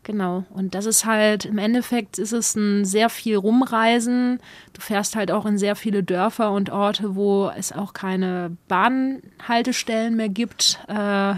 Genau. 0.02 0.44
Und 0.50 0.75
das 0.75 0.87
ist 0.87 1.04
halt, 1.04 1.44
im 1.44 1.56
Endeffekt 1.56 2.18
ist 2.18 2.32
es 2.32 2.56
ein 2.56 2.85
sehr 2.85 3.09
viel 3.11 3.37
Rumreisen. 3.37 4.40
Du 4.73 4.80
fährst 4.80 5.14
halt 5.14 5.30
auch 5.30 5.47
in 5.47 5.56
sehr 5.56 5.76
viele 5.76 6.02
Dörfer 6.02 6.50
und 6.50 6.71
Orte, 6.71 7.14
wo 7.14 7.52
es 7.56 7.71
auch 7.71 7.92
keine 7.92 8.56
Bahnhaltestellen 8.66 10.16
mehr 10.16 10.28
gibt. 10.28 10.80
Äh, 10.88 11.35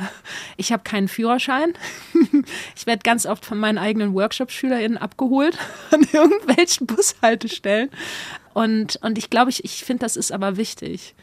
ich 0.57 0.73
habe 0.73 0.85
keinen 0.85 1.09
Führerschein. 1.09 1.75
ich 2.75 2.87
werde 2.87 3.03
ganz 3.03 3.27
oft 3.27 3.45
von 3.45 3.59
meinen 3.59 3.77
eigenen 3.77 4.15
Workshop-SchülerInnen 4.15 4.97
abgeholt 4.97 5.59
an 5.91 6.01
irgendwelchen 6.11 6.87
Bushaltestellen. 6.87 7.91
Und, 8.55 8.97
und 9.03 9.19
ich 9.19 9.29
glaube, 9.29 9.51
ich, 9.51 9.65
ich 9.65 9.85
finde, 9.85 10.01
das 10.07 10.17
ist 10.17 10.33
aber 10.33 10.57
wichtig. 10.57 11.15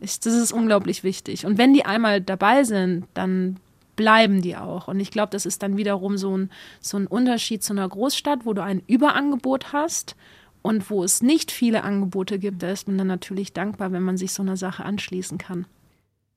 Ich, 0.00 0.20
das 0.20 0.34
ist 0.34 0.52
unglaublich 0.52 1.04
wichtig. 1.04 1.46
Und 1.46 1.58
wenn 1.58 1.72
die 1.72 1.84
einmal 1.84 2.20
dabei 2.20 2.64
sind, 2.64 3.06
dann 3.14 3.58
bleiben 3.96 4.42
die 4.42 4.56
auch. 4.56 4.88
Und 4.88 5.00
ich 5.00 5.10
glaube, 5.10 5.30
das 5.30 5.46
ist 5.46 5.62
dann 5.62 5.76
wiederum 5.76 6.18
so 6.18 6.36
ein, 6.36 6.50
so 6.80 6.98
ein 6.98 7.06
Unterschied 7.06 7.64
zu 7.64 7.72
einer 7.72 7.88
Großstadt, 7.88 8.44
wo 8.44 8.52
du 8.52 8.62
ein 8.62 8.82
Überangebot 8.86 9.72
hast 9.72 10.16
und 10.62 10.90
wo 10.90 11.02
es 11.02 11.22
nicht 11.22 11.50
viele 11.50 11.82
Angebote 11.82 12.38
gibt. 12.38 12.62
Da 12.62 12.70
ist 12.70 12.86
man 12.86 12.98
dann 12.98 13.06
natürlich 13.06 13.52
dankbar, 13.52 13.92
wenn 13.92 14.02
man 14.02 14.18
sich 14.18 14.32
so 14.32 14.42
einer 14.42 14.56
Sache 14.56 14.84
anschließen 14.84 15.38
kann. 15.38 15.66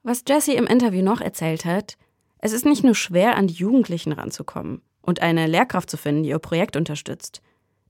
Was 0.04 0.24
Jessie 0.28 0.56
im 0.56 0.68
Interview 0.68 1.04
noch 1.04 1.20
erzählt 1.20 1.66
hat, 1.66 1.98
es 2.40 2.54
ist 2.54 2.66
nicht 2.66 2.86
nur 2.86 2.96
schwer, 2.96 3.36
an 3.36 3.48
die 3.48 3.56
Jugendlichen 3.56 4.14
ranzukommen 4.14 4.82
und 5.02 5.22
eine 5.22 5.46
Lehrkraft 5.48 5.90
zu 5.90 5.98
finden, 5.98 6.24
die 6.24 6.30
ihr 6.30 6.40
Projekt 6.40 6.78
unterstützt. 6.78 7.42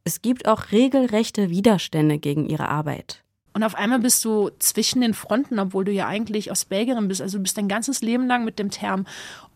Es 0.04 0.22
gibt 0.22 0.48
auch 0.48 0.72
regelrechte 0.72 1.50
Widerstände 1.50 2.18
gegen 2.18 2.50
ihre 2.50 2.68
Arbeit. 2.68 3.24
Und 3.60 3.66
auf 3.66 3.76
einmal 3.76 4.00
bist 4.00 4.24
du 4.24 4.52
zwischen 4.60 5.02
den 5.02 5.14
Fronten, 5.14 5.60
obwohl 5.60 5.84
du 5.84 5.92
ja 5.92 6.08
eigentlich 6.08 6.50
Ostbelgierin 6.50 7.10
bist. 7.10 7.22
Also 7.22 7.38
du 7.38 7.44
bist 7.44 7.58
dein 7.58 7.68
ganzes 7.68 8.00
Leben 8.00 8.26
lang 8.26 8.46
mit 8.46 8.58
dem 8.58 8.72
Term 8.72 9.06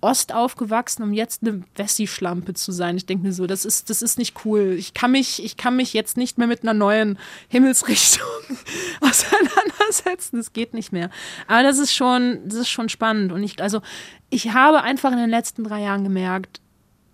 Ost 0.02 0.34
aufgewachsen, 0.34 1.04
um 1.04 1.14
jetzt 1.14 1.42
eine 1.42 1.64
Wessi-Schlampe 1.76 2.54
zu 2.54 2.74
sein. 2.74 2.98
Ich 2.98 3.06
denke 3.06 3.26
mir 3.26 3.32
so, 3.32 3.48
das 3.48 3.64
ist, 3.64 3.90
das 3.90 4.02
ist 4.02 4.18
nicht 4.18 4.44
cool. 4.44 4.76
Ich 4.78 4.94
kann 4.94 5.14
mich, 5.14 5.42
ich 5.42 5.56
kann 5.56 5.78
mich 5.78 5.94
jetzt 5.94 6.18
nicht 6.18 6.38
mehr 6.38 6.48
mit 6.48 6.64
einer 6.64 6.74
neuen 6.74 7.18
Himmelsrichtung 7.48 8.28
auseinandersetzen. 9.00 10.36
Das 10.36 10.52
geht 10.52 10.74
nicht 10.74 10.92
mehr. 10.92 11.10
Aber 11.48 11.64
das 11.64 11.80
ist 11.80 11.94
schon, 11.94 12.42
das 12.44 12.56
ist 12.56 12.70
schon 12.70 12.90
spannend. 12.90 13.32
Und 13.32 13.42
ich, 13.42 13.64
also, 13.64 13.82
ich 14.30 14.52
habe 14.52 14.82
einfach 14.82 15.14
in 15.14 15.18
den 15.18 15.30
letzten 15.30 15.64
drei 15.64 15.84
Jahren 15.84 16.04
gemerkt, 16.04 16.60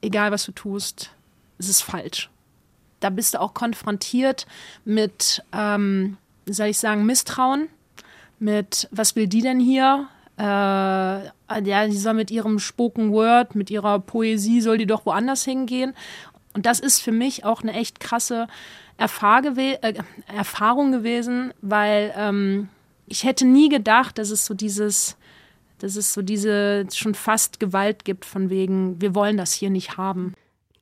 egal 0.01 0.31
was 0.31 0.43
du 0.43 0.53
tust, 0.53 1.11
es 1.59 1.69
ist 1.69 1.81
falsch. 1.81 2.31
Da 2.99 3.11
bist 3.11 3.35
du 3.35 3.41
auch 3.41 3.53
konfrontiert 3.53 4.47
mit, 4.85 5.43
ähm, 5.53 6.17
wie 6.45 6.53
soll 6.53 6.67
ich 6.67 6.77
sagen, 6.77 7.05
Misstrauen, 7.05 7.69
mit, 8.39 8.87
was 8.91 9.15
will 9.15 9.27
die 9.27 9.41
denn 9.41 9.59
hier? 9.59 10.07
Äh, 10.37 10.43
ja, 10.43 11.87
die 11.87 11.97
soll 11.97 12.13
mit 12.13 12.31
ihrem 12.31 12.59
Spoken 12.59 13.11
Word, 13.11 13.55
mit 13.55 13.69
ihrer 13.69 13.99
Poesie, 13.99 14.61
soll 14.61 14.77
die 14.77 14.85
doch 14.85 15.05
woanders 15.05 15.43
hingehen. 15.43 15.93
Und 16.53 16.65
das 16.65 16.79
ist 16.79 17.01
für 17.01 17.11
mich 17.11 17.43
auch 17.45 17.61
eine 17.61 17.73
echt 17.73 17.99
krasse 17.99 18.47
äh, 18.97 19.93
Erfahrung 20.27 20.91
gewesen, 20.91 21.53
weil 21.61 22.13
ähm, 22.15 22.69
ich 23.07 23.23
hätte 23.23 23.45
nie 23.45 23.69
gedacht, 23.69 24.17
dass 24.17 24.29
es 24.29 24.45
so 24.45 24.53
dieses, 24.53 25.17
dass 25.79 25.95
es 25.95 26.13
so 26.13 26.21
diese 26.21 26.85
schon 26.93 27.15
fast 27.15 27.59
Gewalt 27.59 28.05
gibt, 28.05 28.25
von 28.25 28.49
wegen, 28.49 29.01
wir 29.01 29.15
wollen 29.15 29.37
das 29.37 29.53
hier 29.53 29.69
nicht 29.69 29.97
haben. 29.97 30.33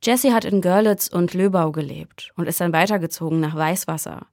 Jessie 0.02 0.32
hat 0.32 0.44
in 0.44 0.60
Görlitz 0.60 1.08
und 1.08 1.34
Löbau 1.34 1.72
gelebt 1.72 2.30
und 2.36 2.46
ist 2.46 2.60
dann 2.60 2.72
weitergezogen 2.72 3.40
nach 3.40 3.56
Weißwasser. 3.56 4.26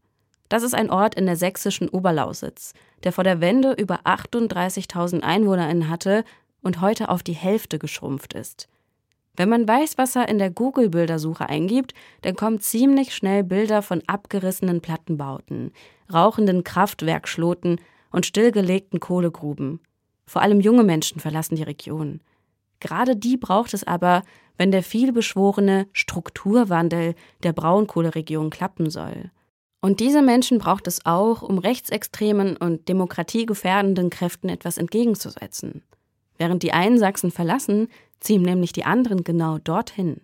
Das 0.49 0.63
ist 0.63 0.75
ein 0.75 0.91
Ort 0.91 1.15
in 1.15 1.25
der 1.25 1.35
sächsischen 1.35 1.89
Oberlausitz, 1.89 2.73
der 3.03 3.11
vor 3.11 3.23
der 3.23 3.41
Wende 3.41 3.73
über 3.73 4.01
38.000 4.01 5.21
EinwohnerInnen 5.21 5.89
hatte 5.89 6.23
und 6.61 6.81
heute 6.81 7.09
auf 7.09 7.23
die 7.23 7.33
Hälfte 7.33 7.79
geschrumpft 7.79 8.33
ist. 8.33 8.67
Wenn 9.37 9.49
man 9.49 9.67
Weißwasser 9.67 10.29
in 10.29 10.37
der 10.37 10.49
Google-Bildersuche 10.49 11.49
eingibt, 11.49 11.93
dann 12.21 12.35
kommen 12.35 12.59
ziemlich 12.59 13.13
schnell 13.13 13.43
Bilder 13.43 13.81
von 13.81 14.01
abgerissenen 14.07 14.81
Plattenbauten, 14.81 15.73
rauchenden 16.13 16.63
Kraftwerkschloten 16.63 17.81
und 18.11 18.25
stillgelegten 18.25 18.99
Kohlegruben. 18.99 19.81
Vor 20.25 20.41
allem 20.41 20.61
junge 20.61 20.83
Menschen 20.83 21.19
verlassen 21.19 21.55
die 21.55 21.63
Region. 21.63 22.21
Gerade 22.79 23.15
die 23.15 23.35
braucht 23.37 23.73
es 23.73 23.85
aber, 23.85 24.23
wenn 24.57 24.71
der 24.71 24.83
vielbeschworene 24.83 25.87
Strukturwandel 25.91 27.15
der 27.43 27.51
Braunkohleregion 27.51 28.49
klappen 28.49 28.89
soll. 28.89 29.31
Und 29.85 29.99
diese 29.99 30.23
Menschen 30.23 30.57
braucht 30.57 30.87
es 30.87 31.05
auch, 31.05 31.43
um 31.43 31.59
rechtsextremen 31.59 32.57
und 32.57 32.89
demokratiegefährdenden 32.89 34.09
Kräften 34.09 34.49
etwas 34.49 34.79
entgegenzusetzen. 34.79 35.83
Während 36.39 36.63
die 36.63 36.71
einen 36.71 36.97
Sachsen 36.97 37.29
verlassen, 37.29 37.89
ziehen 38.19 38.41
nämlich 38.41 38.73
die 38.73 38.83
anderen 38.83 39.23
genau 39.23 39.59
dorthin. 39.59 40.21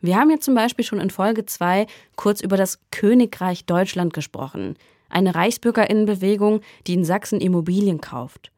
Wir 0.00 0.16
haben 0.16 0.30
ja 0.30 0.38
zum 0.38 0.54
Beispiel 0.54 0.84
schon 0.84 1.00
in 1.00 1.10
Folge 1.10 1.44
2 1.44 1.88
kurz 2.14 2.40
über 2.40 2.56
das 2.56 2.78
Königreich 2.92 3.64
Deutschland 3.64 4.14
gesprochen, 4.14 4.76
eine 5.08 5.34
Reichsbürgerinnenbewegung, 5.34 6.60
die 6.86 6.94
in 6.94 7.04
Sachsen 7.04 7.40
Immobilien 7.40 8.00
kauft. 8.00 8.52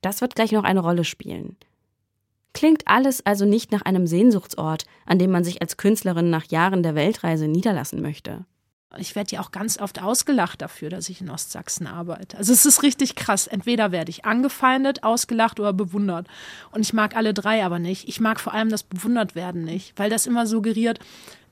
Das 0.00 0.20
wird 0.20 0.34
gleich 0.34 0.50
noch 0.50 0.64
eine 0.64 0.80
Rolle 0.80 1.04
spielen. 1.04 1.56
Klingt 2.54 2.88
alles 2.88 3.24
also 3.24 3.44
nicht 3.44 3.70
nach 3.70 3.82
einem 3.82 4.08
Sehnsuchtsort, 4.08 4.84
an 5.04 5.20
dem 5.20 5.30
man 5.30 5.44
sich 5.44 5.62
als 5.62 5.76
Künstlerin 5.76 6.28
nach 6.28 6.46
Jahren 6.46 6.82
der 6.82 6.96
Weltreise 6.96 7.46
niederlassen 7.46 8.02
möchte. 8.02 8.46
Ich 8.98 9.16
werde 9.16 9.32
ja 9.32 9.40
auch 9.40 9.50
ganz 9.50 9.78
oft 9.78 10.00
ausgelacht 10.00 10.62
dafür, 10.62 10.90
dass 10.90 11.08
ich 11.08 11.20
in 11.20 11.28
Ostsachsen 11.28 11.86
arbeite. 11.86 12.38
Also 12.38 12.52
es 12.52 12.64
ist 12.64 12.82
richtig 12.82 13.16
krass. 13.16 13.46
Entweder 13.46 13.90
werde 13.90 14.10
ich 14.10 14.24
angefeindet, 14.24 15.02
ausgelacht 15.02 15.58
oder 15.58 15.72
bewundert. 15.72 16.28
Und 16.70 16.82
ich 16.82 16.92
mag 16.92 17.16
alle 17.16 17.34
drei 17.34 17.64
aber 17.64 17.78
nicht. 17.78 18.08
Ich 18.08 18.20
mag 18.20 18.38
vor 18.38 18.54
allem 18.54 18.68
das 18.68 18.84
bewundert 18.84 19.34
werden 19.34 19.64
nicht, 19.64 19.92
weil 19.98 20.08
das 20.08 20.26
immer 20.26 20.46
suggeriert, 20.46 21.00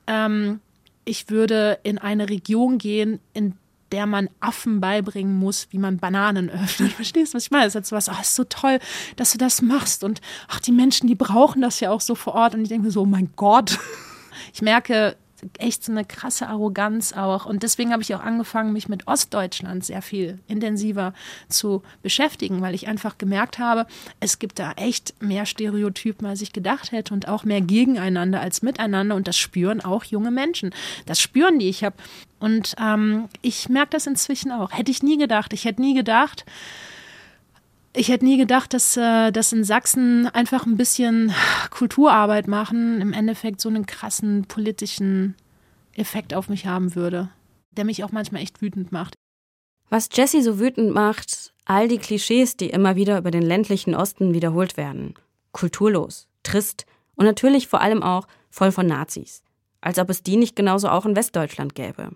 ähm, 0.07 0.61
ich 1.03 1.29
würde 1.29 1.79
in 1.83 1.97
eine 1.97 2.29
Region 2.29 2.77
gehen, 2.77 3.19
in 3.33 3.55
der 3.91 4.07
man 4.07 4.29
Affen 4.39 4.81
beibringen 4.81 5.37
muss, 5.37 5.67
wie 5.69 5.77
man 5.77 5.97
Bananen 5.97 6.49
öffnet. 6.63 6.93
Verstehst 6.93 7.33
du, 7.33 7.37
was 7.37 7.43
ich 7.43 7.51
meine? 7.51 7.65
Das 7.65 7.75
ist 7.75 7.79
jetzt 7.79 7.91
was, 7.91 8.09
oh, 8.09 8.21
ist 8.21 8.35
so 8.35 8.43
toll, 8.45 8.79
dass 9.15 9.31
du 9.31 9.37
das 9.37 9.61
machst. 9.61 10.03
Und 10.03 10.21
ach, 10.47 10.59
die 10.59 10.71
Menschen, 10.71 11.07
die 11.07 11.15
brauchen 11.15 11.61
das 11.61 11.79
ja 11.79 11.91
auch 11.91 12.01
so 12.01 12.15
vor 12.15 12.33
Ort. 12.33 12.55
Und 12.55 12.61
ich 12.61 12.69
denke 12.69 12.91
so, 12.91 13.01
oh 13.01 13.05
mein 13.05 13.31
Gott. 13.35 13.77
Ich 14.53 14.61
merke, 14.61 15.15
echt 15.57 15.83
so 15.83 15.91
eine 15.91 16.05
krasse 16.05 16.47
Arroganz 16.47 17.13
auch. 17.13 17.45
Und 17.45 17.63
deswegen 17.63 17.91
habe 17.91 18.01
ich 18.01 18.13
auch 18.15 18.21
angefangen, 18.21 18.73
mich 18.73 18.89
mit 18.89 19.07
Ostdeutschland 19.07 19.85
sehr 19.85 20.01
viel 20.01 20.39
intensiver 20.47 21.13
zu 21.49 21.83
beschäftigen, 22.01 22.61
weil 22.61 22.75
ich 22.75 22.87
einfach 22.87 23.17
gemerkt 23.17 23.59
habe, 23.59 23.87
es 24.19 24.39
gibt 24.39 24.59
da 24.59 24.73
echt 24.73 25.21
mehr 25.21 25.45
Stereotypen, 25.45 26.27
als 26.27 26.41
ich 26.41 26.53
gedacht 26.53 26.91
hätte 26.91 27.13
und 27.13 27.27
auch 27.27 27.43
mehr 27.43 27.61
gegeneinander 27.61 28.41
als 28.41 28.61
miteinander. 28.61 29.15
Und 29.15 29.27
das 29.27 29.37
spüren 29.37 29.81
auch 29.81 30.03
junge 30.03 30.31
Menschen. 30.31 30.71
Das 31.05 31.19
spüren 31.19 31.59
die. 31.59 31.69
Ich 31.69 31.83
habe 31.83 31.95
und 32.39 32.75
ähm, 32.79 33.29
ich 33.41 33.69
merke 33.69 33.91
das 33.91 34.07
inzwischen 34.07 34.51
auch. 34.51 34.71
Hätte 34.71 34.91
ich 34.91 35.01
nie 35.01 35.17
gedacht. 35.17 35.53
Ich 35.53 35.65
hätte 35.65 35.81
nie 35.81 35.95
gedacht, 35.95 36.45
ich 37.95 38.09
hätte 38.09 38.25
nie 38.25 38.37
gedacht, 38.37 38.73
dass, 38.73 38.97
äh, 38.97 39.31
dass 39.31 39.53
in 39.53 39.63
Sachsen 39.63 40.27
einfach 40.27 40.65
ein 40.65 40.77
bisschen 40.77 41.33
Kulturarbeit 41.69 42.47
machen 42.47 43.01
im 43.01 43.13
Endeffekt 43.13 43.61
so 43.61 43.69
einen 43.69 43.85
krassen 43.85 44.45
politischen 44.45 45.35
Effekt 45.93 46.33
auf 46.33 46.49
mich 46.49 46.65
haben 46.65 46.95
würde, 46.95 47.29
der 47.71 47.85
mich 47.85 48.03
auch 48.03 48.11
manchmal 48.11 48.41
echt 48.41 48.61
wütend 48.61 48.91
macht. 48.91 49.15
Was 49.89 50.09
Jessie 50.11 50.41
so 50.41 50.59
wütend 50.59 50.93
macht, 50.93 51.53
all 51.65 51.87
die 51.87 51.97
Klischees, 51.97 52.57
die 52.57 52.69
immer 52.69 52.95
wieder 52.95 53.17
über 53.17 53.31
den 53.31 53.43
ländlichen 53.43 53.95
Osten 53.95 54.33
wiederholt 54.33 54.77
werden. 54.77 55.13
Kulturlos, 55.51 56.27
trist 56.43 56.85
und 57.15 57.25
natürlich 57.25 57.67
vor 57.67 57.81
allem 57.81 58.03
auch 58.03 58.27
voll 58.49 58.71
von 58.71 58.87
Nazis. 58.87 59.43
Als 59.81 59.99
ob 59.99 60.09
es 60.09 60.23
die 60.23 60.37
nicht 60.37 60.55
genauso 60.55 60.89
auch 60.89 61.05
in 61.05 61.15
Westdeutschland 61.15 61.75
gäbe. 61.75 62.11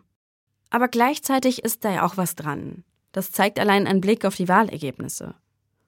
Aber 0.72 0.88
gleichzeitig 0.88 1.64
ist 1.64 1.86
da 1.86 1.92
ja 1.92 2.06
auch 2.06 2.18
was 2.18 2.36
dran. 2.36 2.84
Das 3.12 3.32
zeigt 3.32 3.60
allein 3.60 3.88
ein 3.88 4.02
Blick 4.02 4.26
auf 4.26 4.36
die 4.36 4.48
Wahlergebnisse. 4.48 5.36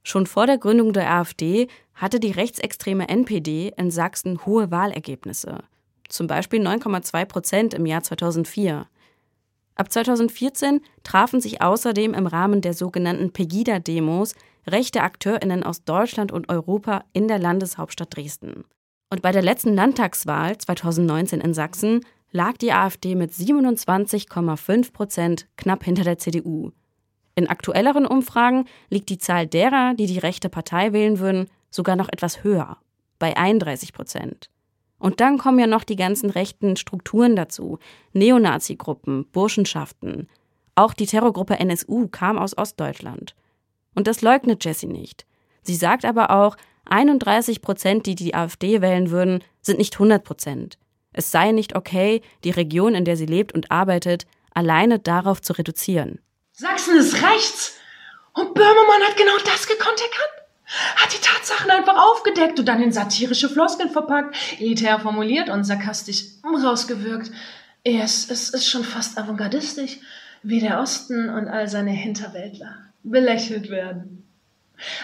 Schon 0.03 0.25
vor 0.25 0.47
der 0.47 0.57
Gründung 0.57 0.93
der 0.93 1.11
AfD 1.11 1.67
hatte 1.93 2.19
die 2.19 2.31
rechtsextreme 2.31 3.07
NPD 3.07 3.73
in 3.77 3.91
Sachsen 3.91 4.45
hohe 4.45 4.71
Wahlergebnisse, 4.71 5.59
zum 6.09 6.27
Beispiel 6.27 6.65
9,2 6.65 7.25
Prozent 7.25 7.73
im 7.73 7.85
Jahr 7.85 8.01
2004. 8.01 8.87
Ab 9.75 9.91
2014 9.91 10.81
trafen 11.03 11.39
sich 11.39 11.61
außerdem 11.61 12.13
im 12.13 12.27
Rahmen 12.27 12.61
der 12.61 12.73
sogenannten 12.73 13.31
Pegida-Demos 13.31 14.35
rechte 14.67 15.01
AkteurInnen 15.01 15.63
aus 15.63 15.83
Deutschland 15.83 16.31
und 16.31 16.49
Europa 16.49 17.03
in 17.13 17.27
der 17.27 17.39
Landeshauptstadt 17.39 18.15
Dresden. 18.15 18.65
Und 19.09 19.21
bei 19.21 19.31
der 19.31 19.41
letzten 19.41 19.73
Landtagswahl 19.73 20.57
2019 20.57 21.41
in 21.41 21.53
Sachsen 21.53 22.05
lag 22.31 22.57
die 22.57 22.71
AfD 22.71 23.15
mit 23.15 23.31
27,5 23.31 24.93
Prozent 24.93 25.47
knapp 25.57 25.83
hinter 25.83 26.03
der 26.03 26.17
CDU. 26.17 26.71
In 27.35 27.47
aktuelleren 27.47 28.05
Umfragen 28.05 28.65
liegt 28.89 29.09
die 29.09 29.17
Zahl 29.17 29.47
derer, 29.47 29.93
die 29.93 30.05
die 30.05 30.19
rechte 30.19 30.49
Partei 30.49 30.93
wählen 30.93 31.19
würden, 31.19 31.47
sogar 31.69 31.95
noch 31.95 32.09
etwas 32.09 32.43
höher, 32.43 32.77
bei 33.19 33.37
31 33.37 33.93
Prozent. 33.93 34.49
Und 34.99 35.19
dann 35.19 35.37
kommen 35.37 35.57
ja 35.57 35.67
noch 35.67 35.83
die 35.83 35.95
ganzen 35.95 36.29
rechten 36.29 36.75
Strukturen 36.75 37.35
dazu, 37.35 37.79
Neonazi-Gruppen, 38.13 39.25
Burschenschaften. 39.31 40.29
Auch 40.75 40.93
die 40.93 41.07
Terrorgruppe 41.07 41.57
NSU 41.59 42.07
kam 42.07 42.37
aus 42.37 42.57
Ostdeutschland. 42.57 43.35
Und 43.95 44.07
das 44.07 44.21
leugnet 44.21 44.63
Jessie 44.63 44.87
nicht. 44.87 45.25
Sie 45.63 45.75
sagt 45.75 46.05
aber 46.05 46.31
auch, 46.31 46.55
31 46.85 47.61
Prozent, 47.61 48.05
die 48.05 48.15
die 48.15 48.35
AfD 48.35 48.81
wählen 48.81 49.09
würden, 49.11 49.43
sind 49.61 49.79
nicht 49.79 49.93
100 49.95 50.23
Prozent. 50.23 50.77
Es 51.13 51.31
sei 51.31 51.51
nicht 51.51 51.75
okay, 51.75 52.21
die 52.43 52.51
Region, 52.51 52.95
in 52.95 53.05
der 53.05 53.17
sie 53.17 53.25
lebt 53.25 53.53
und 53.53 53.71
arbeitet, 53.71 54.25
alleine 54.53 54.99
darauf 54.99 55.41
zu 55.41 55.53
reduzieren. 55.53 56.19
Sachsen 56.61 56.95
ist 56.95 57.23
rechts. 57.23 57.79
Und 58.33 58.53
Böhmermann 58.53 59.01
hat 59.07 59.17
genau 59.17 59.35
das 59.43 59.65
gekonnt, 59.65 59.99
er 59.99 60.09
kann. 60.09 60.95
Hat 60.95 61.11
die 61.11 61.19
Tatsachen 61.19 61.71
einfach 61.71 61.97
aufgedeckt 61.97 62.59
und 62.59 62.67
dann 62.67 62.83
in 62.83 62.91
satirische 62.91 63.49
Floskeln 63.49 63.89
verpackt, 63.89 64.35
elitär 64.59 64.99
formuliert 64.99 65.49
und 65.49 65.63
sarkastisch 65.63 66.23
rausgewirkt. 66.45 67.31
Es, 67.83 68.29
es 68.29 68.49
ist 68.49 68.69
schon 68.69 68.83
fast 68.83 69.17
avantgardistisch, 69.17 69.97
wie 70.43 70.59
der 70.59 70.79
Osten 70.79 71.29
und 71.29 71.47
all 71.47 71.67
seine 71.67 71.91
Hinterwäldler 71.91 72.77
belächelt 73.01 73.71
werden. 73.71 74.23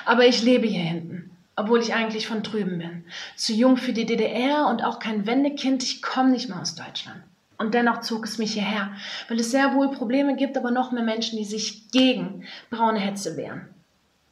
Aber 0.06 0.28
ich 0.28 0.44
lebe 0.44 0.68
hier 0.68 0.84
hinten, 0.84 1.32
obwohl 1.56 1.82
ich 1.82 1.96
eigentlich 1.96 2.28
von 2.28 2.44
drüben 2.44 2.78
bin. 2.78 3.06
Zu 3.36 3.54
jung 3.54 3.78
für 3.78 3.94
die 3.94 4.06
DDR 4.06 4.68
und 4.68 4.84
auch 4.84 5.00
kein 5.00 5.26
Wendekind, 5.26 5.82
ich 5.82 6.04
komme 6.04 6.30
nicht 6.30 6.50
mehr 6.50 6.62
aus 6.62 6.76
Deutschland. 6.76 7.24
Und 7.58 7.74
dennoch 7.74 8.02
zog 8.02 8.26
es 8.26 8.38
mich 8.38 8.54
hierher, 8.54 8.92
weil 9.28 9.40
es 9.40 9.52
sehr 9.52 9.74
wohl 9.74 9.90
Probleme 9.90 10.36
gibt, 10.36 10.58
aber 10.58 10.72
noch 10.72 10.92
mehr 10.92 11.04
Menschen, 11.04 11.38
die 11.38 11.46
sich 11.46 11.90
gegen 11.92 12.46
braune 12.70 13.00
Hetze 13.00 13.36
wehren. 13.36 13.68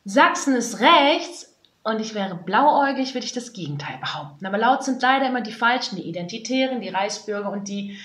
Sachsen 0.03 0.55
ist 0.55 0.79
rechts 0.79 1.55
und 1.83 1.99
ich 1.99 2.13
wäre 2.13 2.35
blauäugig, 2.35 3.15
würde 3.15 3.25
ich 3.25 3.33
das 3.33 3.53
Gegenteil 3.53 3.97
behaupten. 3.99 4.45
Aber 4.45 4.59
laut 4.59 4.83
sind 4.83 5.01
leider 5.01 5.27
immer 5.27 5.41
die 5.41 5.51
Falschen, 5.51 5.95
die 5.95 6.07
Identitären, 6.07 6.81
die 6.81 6.89
Reichsbürger 6.89 7.51
und 7.51 7.67
die 7.67 7.97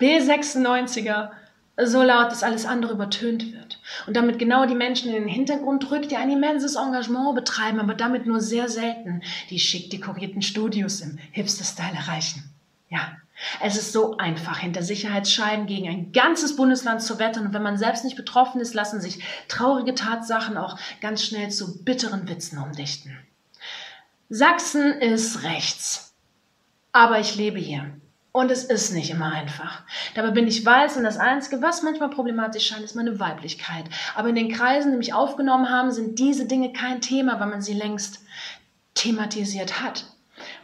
B96er 0.00 1.30
So 1.76 2.02
laut, 2.02 2.30
dass 2.30 2.44
alles 2.44 2.66
andere 2.66 2.92
übertönt 2.92 3.52
wird. 3.52 3.80
Und 4.06 4.16
damit 4.16 4.38
genau 4.38 4.64
die 4.64 4.76
Menschen 4.76 5.08
in 5.08 5.14
den 5.14 5.28
Hintergrund 5.28 5.90
rückt, 5.90 6.12
die 6.12 6.16
ein 6.16 6.30
immenses 6.30 6.76
Engagement 6.76 7.34
betreiben, 7.34 7.80
aber 7.80 7.94
damit 7.94 8.26
nur 8.26 8.40
sehr 8.40 8.68
selten 8.68 9.22
die 9.50 9.58
schick 9.58 9.90
dekorierten 9.90 10.40
Studios 10.40 11.00
im 11.00 11.18
Hipster-Style 11.32 11.96
erreichen. 11.96 12.44
Ja, 12.90 13.16
es 13.60 13.76
ist 13.76 13.92
so 13.92 14.16
einfach, 14.16 14.58
hinter 14.58 14.82
Sicherheitsscheiben 14.82 15.66
gegen 15.66 15.88
ein 15.88 16.12
ganzes 16.12 16.56
Bundesland 16.56 17.02
zu 17.02 17.18
wettern. 17.18 17.46
Und 17.46 17.54
wenn 17.54 17.62
man 17.62 17.78
selbst 17.78 18.04
nicht 18.04 18.16
betroffen 18.16 18.60
ist, 18.60 18.74
lassen 18.74 19.00
sich 19.00 19.22
traurige 19.48 19.94
Tatsachen 19.94 20.56
auch 20.56 20.78
ganz 21.00 21.22
schnell 21.22 21.50
zu 21.50 21.84
bitteren 21.84 22.28
Witzen 22.28 22.58
umdichten. 22.58 23.18
Sachsen 24.28 24.92
ist 24.92 25.42
rechts. 25.42 26.14
Aber 26.92 27.18
ich 27.18 27.36
lebe 27.36 27.58
hier. 27.58 27.90
Und 28.36 28.50
es 28.50 28.64
ist 28.64 28.92
nicht 28.92 29.10
immer 29.10 29.32
einfach. 29.32 29.82
Dabei 30.16 30.30
bin 30.30 30.48
ich 30.48 30.66
weiß 30.66 30.96
und 30.96 31.04
das 31.04 31.18
Einzige, 31.18 31.62
was 31.62 31.82
manchmal 31.82 32.10
problematisch 32.10 32.66
scheint, 32.66 32.82
ist 32.82 32.96
meine 32.96 33.20
Weiblichkeit. 33.20 33.84
Aber 34.16 34.28
in 34.28 34.34
den 34.34 34.50
Kreisen, 34.50 34.90
die 34.90 34.98
mich 34.98 35.14
aufgenommen 35.14 35.70
haben, 35.70 35.92
sind 35.92 36.18
diese 36.18 36.46
Dinge 36.46 36.72
kein 36.72 37.00
Thema, 37.00 37.38
weil 37.38 37.46
man 37.46 37.62
sie 37.62 37.74
längst 37.74 38.24
thematisiert 38.94 39.80
hat. 39.80 40.06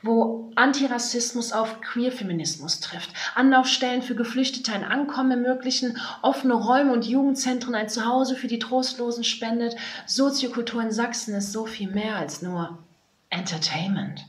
Wo 0.02 0.50
Antirassismus 0.54 1.52
auf 1.52 1.80
Queerfeminismus 1.80 2.80
trifft, 2.80 3.10
Anlaufstellen 3.34 4.02
für 4.02 4.14
Geflüchtete 4.14 4.72
ein 4.72 4.84
Ankommen 4.84 5.32
ermöglichen, 5.32 5.98
offene 6.22 6.54
Räume 6.54 6.92
und 6.92 7.06
Jugendzentren 7.06 7.74
ein 7.74 7.88
Zuhause 7.88 8.34
für 8.34 8.46
die 8.46 8.58
Trostlosen 8.58 9.24
spendet. 9.24 9.76
Soziokultur 10.06 10.82
in 10.82 10.90
Sachsen 10.92 11.34
ist 11.34 11.52
so 11.52 11.66
viel 11.66 11.90
mehr 11.90 12.16
als 12.16 12.40
nur 12.40 12.78
Entertainment. 13.28 14.24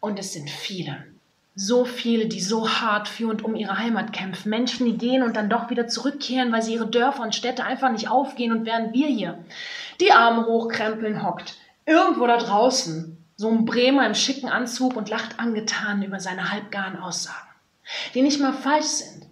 Und 0.00 0.18
es 0.18 0.32
sind 0.32 0.50
viele 0.50 1.04
so 1.54 1.84
viele, 1.84 2.26
die 2.26 2.40
so 2.40 2.68
hart 2.68 3.08
für 3.08 3.28
und 3.28 3.44
um 3.44 3.54
ihre 3.54 3.78
Heimat 3.78 4.12
kämpfen. 4.12 4.48
Menschen, 4.48 4.86
die 4.86 4.96
gehen 4.96 5.22
und 5.22 5.36
dann 5.36 5.50
doch 5.50 5.68
wieder 5.68 5.86
zurückkehren, 5.86 6.50
weil 6.50 6.62
sie 6.62 6.74
ihre 6.74 6.86
Dörfer 6.86 7.22
und 7.22 7.34
Städte 7.34 7.64
einfach 7.64 7.90
nicht 7.90 8.08
aufgehen 8.10 8.52
und 8.52 8.64
während 8.64 8.94
wir 8.94 9.06
hier 9.06 9.38
die 10.00 10.12
Arme 10.12 10.46
hochkrempeln 10.46 11.22
hockt. 11.22 11.56
Irgendwo 11.84 12.26
da 12.26 12.38
draußen. 12.38 13.21
So 13.36 13.50
ein 13.50 13.64
Bremer 13.64 14.06
im 14.06 14.14
schicken 14.14 14.48
Anzug 14.48 14.96
und 14.96 15.08
lacht 15.08 15.38
angetan 15.38 16.02
über 16.02 16.20
seine 16.20 16.50
halbgaren 16.50 16.98
Aussagen. 16.98 17.48
Die 18.14 18.22
nicht 18.22 18.40
mal 18.40 18.52
falsch 18.52 18.86
sind. 18.86 19.26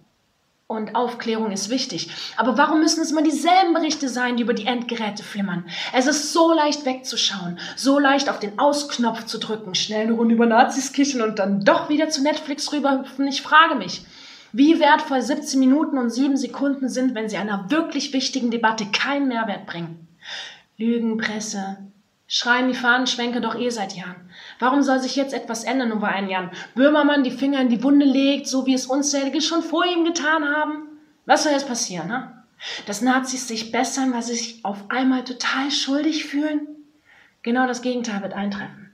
Und 0.67 0.95
Aufklärung 0.95 1.51
ist 1.51 1.69
wichtig. 1.69 2.09
Aber 2.37 2.57
warum 2.57 2.79
müssen 2.79 3.01
es 3.01 3.11
immer 3.11 3.23
dieselben 3.23 3.73
Berichte 3.73 4.07
sein, 4.07 4.37
die 4.37 4.43
über 4.43 4.53
die 4.53 4.67
Endgeräte 4.67 5.21
flimmern? 5.21 5.65
Es 5.91 6.07
ist 6.07 6.31
so 6.31 6.53
leicht 6.53 6.85
wegzuschauen, 6.85 7.59
so 7.75 7.99
leicht 7.99 8.29
auf 8.29 8.39
den 8.39 8.57
Ausknopf 8.57 9.25
zu 9.25 9.37
drücken, 9.37 9.75
schnell 9.75 10.03
eine 10.03 10.13
Runde 10.13 10.33
über 10.33 10.45
Nazis 10.45 10.93
kichern 10.93 11.23
und 11.23 11.39
dann 11.39 11.65
doch 11.65 11.89
wieder 11.89 12.07
zu 12.07 12.23
Netflix 12.23 12.71
rüberhüpfen. 12.71 13.27
Ich 13.27 13.41
frage 13.41 13.75
mich, 13.75 14.05
wie 14.53 14.79
wertvoll 14.79 15.21
17 15.21 15.59
Minuten 15.59 15.97
und 15.97 16.09
7 16.09 16.37
Sekunden 16.37 16.87
sind, 16.87 17.15
wenn 17.15 17.27
sie 17.27 17.35
einer 17.35 17.69
wirklich 17.69 18.13
wichtigen 18.13 18.49
Debatte 18.49 18.85
keinen 18.85 19.27
Mehrwert 19.27 19.65
bringen. 19.65 20.07
Lügenpresse, 20.77 21.79
schreien 22.33 22.69
die 22.69 22.73
Fahnenschwenker 22.73 23.41
doch 23.41 23.59
eh 23.59 23.69
seit 23.69 23.93
Jahren. 23.93 24.15
Warum 24.57 24.83
soll 24.83 24.99
sich 24.99 25.17
jetzt 25.17 25.33
etwas 25.33 25.65
ändern, 25.65 25.89
nur 25.89 26.01
weil 26.01 26.13
ein 26.13 26.29
Jan 26.29 26.49
Böhmermann 26.75 27.25
die 27.25 27.29
Finger 27.29 27.59
in 27.59 27.67
die 27.67 27.83
Wunde 27.83 28.05
legt, 28.05 28.47
so 28.47 28.65
wie 28.65 28.73
es 28.73 28.85
Unzählige 28.85 29.41
schon 29.41 29.61
vor 29.61 29.85
ihm 29.85 30.05
getan 30.05 30.45
haben? 30.45 30.87
Was 31.25 31.43
soll 31.43 31.51
jetzt 31.51 31.67
passieren, 31.67 32.07
ne? 32.07 32.43
Dass 32.85 33.01
Nazis 33.01 33.49
sich 33.49 33.73
bessern, 33.73 34.13
weil 34.13 34.21
sie 34.21 34.35
sich 34.35 34.63
auf 34.63 34.89
einmal 34.89 35.25
total 35.25 35.71
schuldig 35.71 36.23
fühlen? 36.23 36.67
Genau 37.41 37.67
das 37.67 37.81
Gegenteil 37.81 38.21
wird 38.21 38.33
eintreffen. 38.33 38.91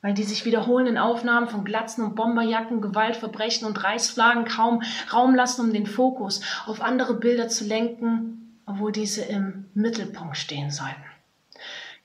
Weil 0.00 0.14
die 0.14 0.22
sich 0.22 0.46
wiederholenden 0.46 0.96
Aufnahmen 0.96 1.48
von 1.48 1.64
Glatzen 1.64 2.02
und 2.02 2.14
Bomberjacken, 2.14 2.80
Gewaltverbrechen 2.80 3.66
und 3.66 3.84
Reichsflaggen 3.84 4.46
kaum 4.46 4.82
Raum 5.12 5.34
lassen, 5.34 5.60
um 5.60 5.72
den 5.74 5.86
Fokus 5.86 6.40
auf 6.64 6.80
andere 6.80 7.14
Bilder 7.14 7.48
zu 7.48 7.64
lenken, 7.64 8.58
obwohl 8.64 8.92
diese 8.92 9.22
im 9.22 9.66
Mittelpunkt 9.74 10.38
stehen 10.38 10.70
sollten. 10.70 11.13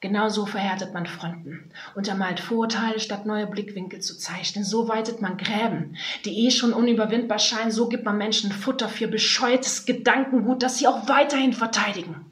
Genauso 0.01 0.45
verhärtet 0.45 0.93
man 0.93 1.05
Fronten, 1.05 1.71
untermalt 1.93 2.39
Vorurteile, 2.39 3.01
statt 3.01 3.25
neue 3.25 3.47
Blickwinkel 3.47 3.99
zu 3.99 4.17
zeichnen. 4.17 4.63
So 4.63 4.87
weitet 4.87 5.21
man 5.21 5.35
Gräben, 5.35 5.97
die 6.23 6.45
eh 6.45 6.51
schon 6.51 6.71
unüberwindbar 6.71 7.37
scheinen. 7.37 7.71
So 7.71 7.89
gibt 7.89 8.05
man 8.05 8.17
Menschen 8.17 8.53
Futter 8.53 8.87
für 8.87 9.09
bescheuertes 9.09 9.85
Gedankengut, 9.85 10.63
das 10.63 10.77
sie 10.77 10.87
auch 10.87 11.09
weiterhin 11.09 11.51
verteidigen. 11.51 12.25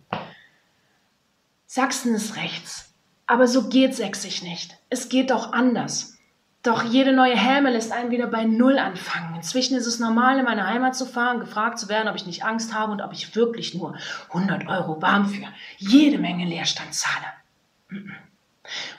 Sachsen 1.66 2.16
ist 2.16 2.38
rechts, 2.38 2.94
aber 3.26 3.48
so 3.48 3.68
geht 3.68 3.96
Sächsisch 3.96 4.44
nicht. 4.44 4.78
Es 4.90 5.10
geht 5.10 5.34
auch 5.34 5.52
anders. 5.52 6.18
Doch 6.64 6.84
jede 6.84 7.12
neue 7.12 7.36
Häme 7.36 7.70
lässt 7.70 7.92
einen 7.92 8.12
wieder 8.12 8.28
bei 8.28 8.46
Null 8.46 8.80
anfangen. 8.80 9.36
Inzwischen 9.36 9.76
ist 9.78 9.88
es 9.88 10.00
normal, 10.00 10.40
in 10.40 10.46
meine 10.46 10.68
Heimat 10.68 10.96
zu 10.96 11.06
fahren, 11.06 11.42
gefragt 11.42 11.80
zu 11.80 11.90
werden, 11.90 12.08
ob 12.08 12.16
ich 12.16 12.26
nicht 12.26 12.46
Angst 12.46 12.74
habe 12.74 12.94
und 12.94 13.02
ob 13.02 13.12
ich 13.12 13.36
wirklich 13.36 13.74
nur 13.74 13.98
100 14.30 14.70
Euro 14.70 15.02
warm 15.02 15.28
für 15.28 15.48
jede 15.78 16.18
Menge 16.18 16.46
Leerstand 16.46 16.94
zahle 16.94 17.26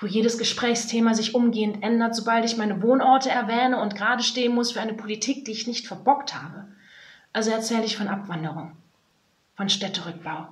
wo 0.01 0.07
jedes 0.07 0.39
Gesprächsthema 0.39 1.15
sich 1.15 1.35
umgehend 1.35 1.83
ändert, 1.83 2.15
sobald 2.15 2.45
ich 2.45 2.57
meine 2.57 2.83
Wohnorte 2.83 3.31
erwähne 3.31 3.81
und 3.81 3.95
gerade 3.95 4.23
stehen 4.23 4.55
muss 4.55 4.73
für 4.73 4.81
eine 4.81 4.95
Politik, 4.95 5.45
die 5.45 5.53
ich 5.53 5.67
nicht 5.67 5.87
verbockt 5.87 6.35
habe. 6.35 6.67
Also 7.33 7.51
erzähle 7.51 7.85
ich 7.85 7.97
von 7.97 8.09
Abwanderung, 8.09 8.73
von 9.57 9.69
Städterückbau. 9.69 10.49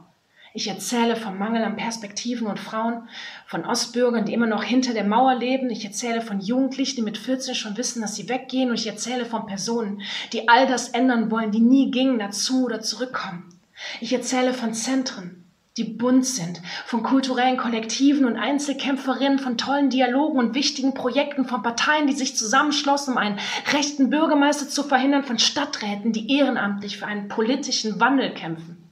Ich 0.57 0.69
erzähle 0.69 1.17
vom 1.17 1.39
Mangel 1.39 1.63
an 1.65 1.77
Perspektiven 1.77 2.47
und 2.47 2.59
Frauen, 2.59 3.09
von 3.47 3.67
Ostbürgern, 3.67 4.25
die 4.25 4.33
immer 4.33 4.47
noch 4.47 4.63
hinter 4.63 4.95
der 4.95 5.05
Mauer 5.05 5.35
leben. 5.35 5.69
Ich 5.69 5.85
erzähle 5.85 6.23
von 6.23 6.41
Jugendlichen, 6.41 6.97
die 6.97 7.03
mit 7.03 7.19
14 7.19 7.55
schon 7.55 7.77
wissen, 7.77 8.01
dass 8.01 8.15
sie 8.15 8.31
weggehen. 8.31 8.71
Und 8.71 8.77
ich 8.77 8.87
erzähle 8.87 9.27
von 9.27 9.45
Personen, 9.45 10.01
die 10.33 10.49
all 10.49 10.67
das 10.67 10.89
ändern 10.89 11.31
wollen, 11.31 11.53
die 11.53 11.61
nie 11.61 11.91
gingen, 11.91 12.19
dazu 12.19 12.65
oder 12.65 12.81
zurückkommen. 12.81 13.61
Ich 14.01 14.15
erzähle 14.15 14.55
von 14.55 14.73
Zentren, 14.73 15.45
die 15.77 15.85
bunt 15.85 16.25
sind, 16.25 16.63
von 16.87 17.03
kulturellen 17.03 17.59
Kollektiven 17.59 18.25
und 18.25 18.37
Einzelkämpferinnen, 18.37 19.39
von 19.39 19.59
tollen 19.59 19.91
Dialogen 19.91 20.39
und 20.39 20.55
wichtigen 20.55 20.95
Projekten, 20.95 21.47
von 21.47 21.63
Parteien, 21.63 22.07
die 22.07 22.15
sich 22.15 22.35
zusammenschlossen, 22.35 23.13
um 23.13 23.19
einen 23.19 23.39
rechten 23.73 24.09
Bürgermeister 24.09 24.69
zu 24.69 24.85
verhindern, 24.85 25.25
von 25.25 25.39
Stadträten, 25.39 26.13
die 26.13 26.35
ehrenamtlich 26.35 26.97
für 26.97 27.07
einen 27.07 27.29
politischen 27.29 28.01
Wandel 28.01 28.33
kämpfen. 28.33 28.91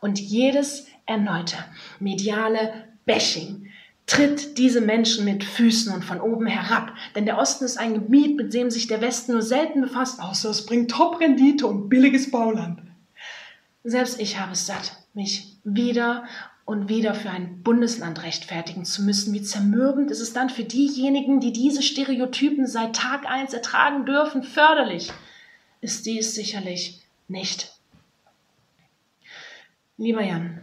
Und 0.00 0.20
jedes 0.20 0.86
erneute 1.06 1.56
mediale 1.98 2.72
Bashing 3.06 3.70
tritt 4.06 4.58
diese 4.58 4.82
Menschen 4.82 5.24
mit 5.24 5.42
Füßen 5.42 5.92
und 5.92 6.04
von 6.04 6.20
oben 6.20 6.46
herab. 6.46 6.92
Denn 7.16 7.24
der 7.24 7.38
Osten 7.38 7.64
ist 7.64 7.78
ein 7.78 7.94
Gebiet, 7.94 8.36
mit 8.36 8.54
dem 8.54 8.70
sich 8.70 8.86
der 8.86 9.00
Westen 9.00 9.32
nur 9.32 9.42
selten 9.42 9.80
befasst, 9.80 10.20
außer 10.20 10.50
es 10.50 10.66
bringt 10.66 10.90
Top-Rendite 10.90 11.66
und 11.66 11.88
billiges 11.88 12.30
Bauland. 12.30 12.80
Selbst 13.82 14.20
ich 14.20 14.38
habe 14.38 14.52
es 14.52 14.66
satt 14.66 15.03
mich 15.14 15.56
wieder 15.64 16.24
und 16.64 16.88
wieder 16.88 17.14
für 17.14 17.30
ein 17.30 17.62
Bundesland 17.62 18.22
rechtfertigen 18.22 18.84
zu 18.84 19.02
müssen. 19.02 19.32
Wie 19.34 19.42
zermürbend 19.42 20.10
ist 20.10 20.20
es 20.20 20.32
dann 20.32 20.50
für 20.50 20.64
diejenigen, 20.64 21.40
die 21.40 21.52
diese 21.52 21.82
Stereotypen 21.82 22.66
seit 22.66 22.96
Tag 22.96 23.26
eins 23.26 23.52
ertragen 23.52 24.06
dürfen, 24.06 24.42
förderlich 24.42 25.12
ist 25.80 26.06
dies 26.06 26.34
sicherlich 26.34 27.02
nicht. 27.28 27.72
Lieber 29.98 30.22
Jan, 30.22 30.62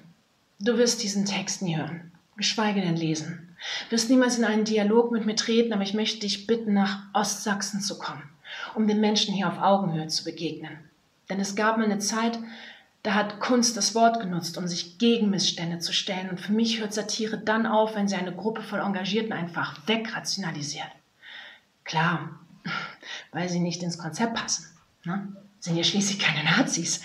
du 0.59 0.77
wirst 0.77 1.03
diesen 1.03 1.25
Text 1.25 1.61
nie 1.61 1.77
hören, 1.77 2.11
geschweige 2.35 2.81
denn 2.81 2.97
lesen. 2.97 3.55
Du 3.85 3.91
wirst 3.91 4.09
niemals 4.09 4.39
in 4.39 4.43
einen 4.43 4.65
Dialog 4.65 5.11
mit 5.11 5.25
mir 5.27 5.35
treten, 5.35 5.71
aber 5.71 5.83
ich 5.83 5.93
möchte 5.93 6.21
dich 6.21 6.47
bitten, 6.47 6.73
nach 6.73 7.03
Ostsachsen 7.13 7.79
zu 7.79 7.99
kommen, 7.99 8.23
um 8.73 8.87
den 8.87 8.99
Menschen 8.99 9.33
hier 9.35 9.47
auf 9.47 9.61
Augenhöhe 9.61 10.07
zu 10.07 10.23
begegnen. 10.23 10.79
Denn 11.29 11.39
es 11.39 11.55
gab 11.55 11.77
mal 11.77 11.85
eine 11.85 11.99
Zeit, 11.99 12.39
da 13.03 13.15
hat 13.15 13.39
Kunst 13.39 13.77
das 13.77 13.95
Wort 13.95 14.19
genutzt, 14.19 14.57
um 14.57 14.67
sich 14.67 14.99
gegen 14.99 15.29
Missstände 15.29 15.79
zu 15.79 15.91
stellen. 15.91 16.29
Und 16.29 16.39
für 16.39 16.51
mich 16.51 16.79
hört 16.79 16.93
Satire 16.93 17.37
dann 17.37 17.65
auf, 17.65 17.95
wenn 17.95 18.07
sie 18.07 18.15
eine 18.15 18.33
Gruppe 18.33 18.61
von 18.61 18.79
Engagierten 18.79 19.33
einfach 19.33 19.75
wegrationalisiert. 19.87 20.89
Klar, 21.83 22.39
weil 23.31 23.49
sie 23.49 23.59
nicht 23.59 23.81
ins 23.81 23.97
Konzept 23.97 24.35
passen. 24.35 24.67
Ne? 25.03 25.35
Sind 25.59 25.77
ja 25.77 25.83
schließlich 25.83 26.19
keine 26.19 26.43
Nazis. 26.43 27.01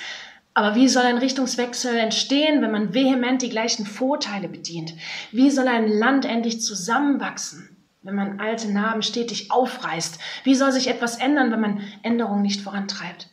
Aber 0.52 0.74
wie 0.74 0.88
soll 0.88 1.04
ein 1.04 1.18
Richtungswechsel 1.18 1.96
entstehen, 1.96 2.62
wenn 2.62 2.70
man 2.70 2.94
vehement 2.94 3.42
die 3.42 3.50
gleichen 3.50 3.84
Vorteile 3.84 4.48
bedient? 4.48 4.94
Wie 5.30 5.50
soll 5.50 5.68
ein 5.68 5.86
Land 5.86 6.24
endlich 6.24 6.62
zusammenwachsen, 6.62 7.76
wenn 8.02 8.14
man 8.14 8.40
alte 8.40 8.70
Narben 8.70 9.02
stetig 9.02 9.50
aufreißt? 9.50 10.18
Wie 10.44 10.54
soll 10.54 10.72
sich 10.72 10.88
etwas 10.88 11.18
ändern, 11.18 11.52
wenn 11.52 11.60
man 11.60 11.80
Änderungen 12.02 12.40
nicht 12.40 12.62
vorantreibt? 12.62 13.28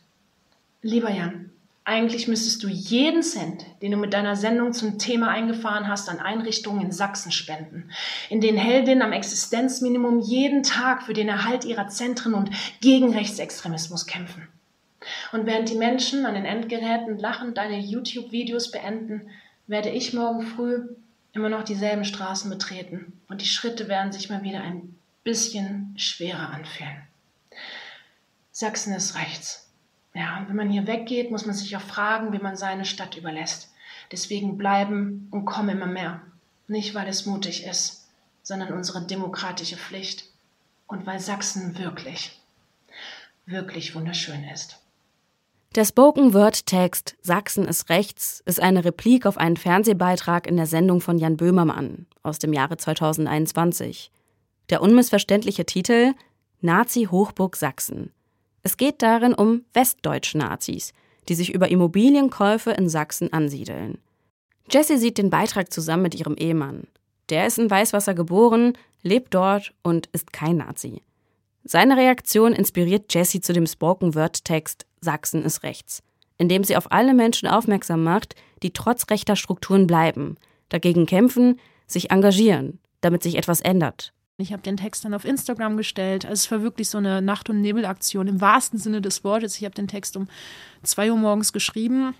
Lieber 0.82 1.10
Jan, 1.10 1.50
eigentlich 1.86 2.28
müsstest 2.28 2.62
du 2.62 2.68
jeden 2.68 3.22
Cent, 3.22 3.66
den 3.82 3.90
du 3.90 3.98
mit 3.98 4.14
deiner 4.14 4.36
Sendung 4.36 4.72
zum 4.72 4.98
Thema 4.98 5.28
eingefahren 5.28 5.86
hast, 5.86 6.08
an 6.08 6.18
Einrichtungen 6.18 6.86
in 6.86 6.92
Sachsen 6.92 7.30
spenden, 7.30 7.90
in 8.30 8.40
denen 8.40 8.56
Heldinnen 8.56 9.02
am 9.02 9.12
Existenzminimum 9.12 10.20
jeden 10.20 10.62
Tag 10.62 11.02
für 11.02 11.12
den 11.12 11.28
Erhalt 11.28 11.66
ihrer 11.66 11.88
Zentren 11.88 12.32
und 12.32 12.50
gegen 12.80 13.12
Rechtsextremismus 13.12 14.06
kämpfen. 14.06 14.48
Und 15.32 15.44
während 15.44 15.68
die 15.68 15.74
Menschen 15.74 16.24
an 16.24 16.34
den 16.34 16.46
Endgeräten 16.46 17.18
lachend 17.18 17.58
deine 17.58 17.78
YouTube-Videos 17.78 18.70
beenden, 18.70 19.28
werde 19.66 19.90
ich 19.90 20.14
morgen 20.14 20.40
früh 20.40 20.88
immer 21.34 21.50
noch 21.50 21.64
dieselben 21.64 22.06
Straßen 22.06 22.48
betreten 22.48 23.12
und 23.28 23.42
die 23.42 23.46
Schritte 23.46 23.88
werden 23.88 24.12
sich 24.12 24.30
mal 24.30 24.42
wieder 24.42 24.62
ein 24.62 24.96
bisschen 25.22 25.92
schwerer 25.98 26.48
anfühlen. 26.50 27.02
Sachsen 28.52 28.94
ist 28.94 29.16
rechts 29.16 29.63
Ja, 30.14 30.44
wenn 30.46 30.56
man 30.56 30.70
hier 30.70 30.86
weggeht, 30.86 31.30
muss 31.30 31.44
man 31.44 31.54
sich 31.54 31.76
auch 31.76 31.82
fragen, 31.82 32.32
wie 32.32 32.38
man 32.38 32.56
seine 32.56 32.84
Stadt 32.84 33.16
überlässt. 33.16 33.72
Deswegen 34.12 34.56
bleiben 34.56 35.28
und 35.32 35.44
kommen 35.44 35.70
immer 35.70 35.86
mehr. 35.86 36.22
Nicht, 36.68 36.94
weil 36.94 37.08
es 37.08 37.26
mutig 37.26 37.66
ist, 37.66 38.08
sondern 38.42 38.72
unsere 38.72 39.04
demokratische 39.04 39.76
Pflicht. 39.76 40.26
Und 40.86 41.04
weil 41.06 41.18
Sachsen 41.18 41.78
wirklich, 41.78 42.40
wirklich 43.46 43.94
wunderschön 43.94 44.44
ist. 44.44 44.80
Der 45.74 45.84
Spoken-Word-Text 45.84 47.16
Sachsen 47.20 47.66
ist 47.66 47.88
rechts 47.88 48.40
ist 48.46 48.60
eine 48.60 48.84
Replik 48.84 49.26
auf 49.26 49.36
einen 49.36 49.56
Fernsehbeitrag 49.56 50.46
in 50.46 50.56
der 50.56 50.66
Sendung 50.66 51.00
von 51.00 51.18
Jan 51.18 51.36
Böhmermann 51.36 52.06
aus 52.22 52.38
dem 52.38 52.52
Jahre 52.52 52.76
2021. 52.76 54.12
Der 54.70 54.80
unmissverständliche 54.80 55.66
Titel 55.66 56.14
Nazi-Hochburg 56.60 57.56
Sachsen. 57.56 58.13
Es 58.64 58.76
geht 58.76 59.02
darin 59.02 59.34
um 59.34 59.64
westdeutsche 59.74 60.38
Nazis, 60.38 60.92
die 61.28 61.34
sich 61.34 61.54
über 61.54 61.68
Immobilienkäufe 61.68 62.72
in 62.72 62.88
Sachsen 62.88 63.32
ansiedeln. 63.32 63.98
Jessie 64.70 64.96
sieht 64.96 65.18
den 65.18 65.30
Beitrag 65.30 65.72
zusammen 65.72 66.02
mit 66.02 66.14
ihrem 66.14 66.34
Ehemann. 66.34 66.88
Der 67.28 67.46
ist 67.46 67.58
in 67.58 67.70
Weißwasser 67.70 68.14
geboren, 68.14 68.72
lebt 69.02 69.34
dort 69.34 69.74
und 69.82 70.06
ist 70.12 70.32
kein 70.32 70.56
Nazi. 70.56 71.02
Seine 71.62 71.96
Reaktion 71.96 72.52
inspiriert 72.52 73.12
Jessie 73.12 73.40
zu 73.40 73.52
dem 73.52 73.66
Spoken-Word-Text 73.66 74.86
Sachsen 75.00 75.42
ist 75.44 75.62
rechts, 75.62 76.02
indem 76.38 76.64
sie 76.64 76.76
auf 76.76 76.90
alle 76.90 77.12
Menschen 77.12 77.48
aufmerksam 77.48 78.02
macht, 78.02 78.34
die 78.62 78.72
trotz 78.72 79.10
rechter 79.10 79.36
Strukturen 79.36 79.86
bleiben, 79.86 80.36
dagegen 80.70 81.04
kämpfen, 81.04 81.60
sich 81.86 82.10
engagieren, 82.10 82.80
damit 83.02 83.22
sich 83.22 83.36
etwas 83.36 83.60
ändert. 83.60 84.14
Ich 84.36 84.52
habe 84.52 84.62
den 84.62 84.76
Text 84.76 85.04
dann 85.04 85.14
auf 85.14 85.24
Instagram 85.24 85.76
gestellt. 85.76 86.24
Also 86.24 86.34
es 86.34 86.50
war 86.50 86.60
wirklich 86.62 86.88
so 86.88 86.98
eine 86.98 87.22
Nacht- 87.22 87.50
und 87.50 87.60
Nebelaktion 87.60 88.26
im 88.26 88.40
wahrsten 88.40 88.80
Sinne 88.80 89.00
des 89.00 89.22
Wortes. 89.22 89.56
Ich 89.58 89.64
habe 89.64 89.76
den 89.76 89.86
Text 89.86 90.16
um 90.16 90.26
2 90.82 91.12
Uhr 91.12 91.18
morgens 91.18 91.52
geschrieben 91.52 92.14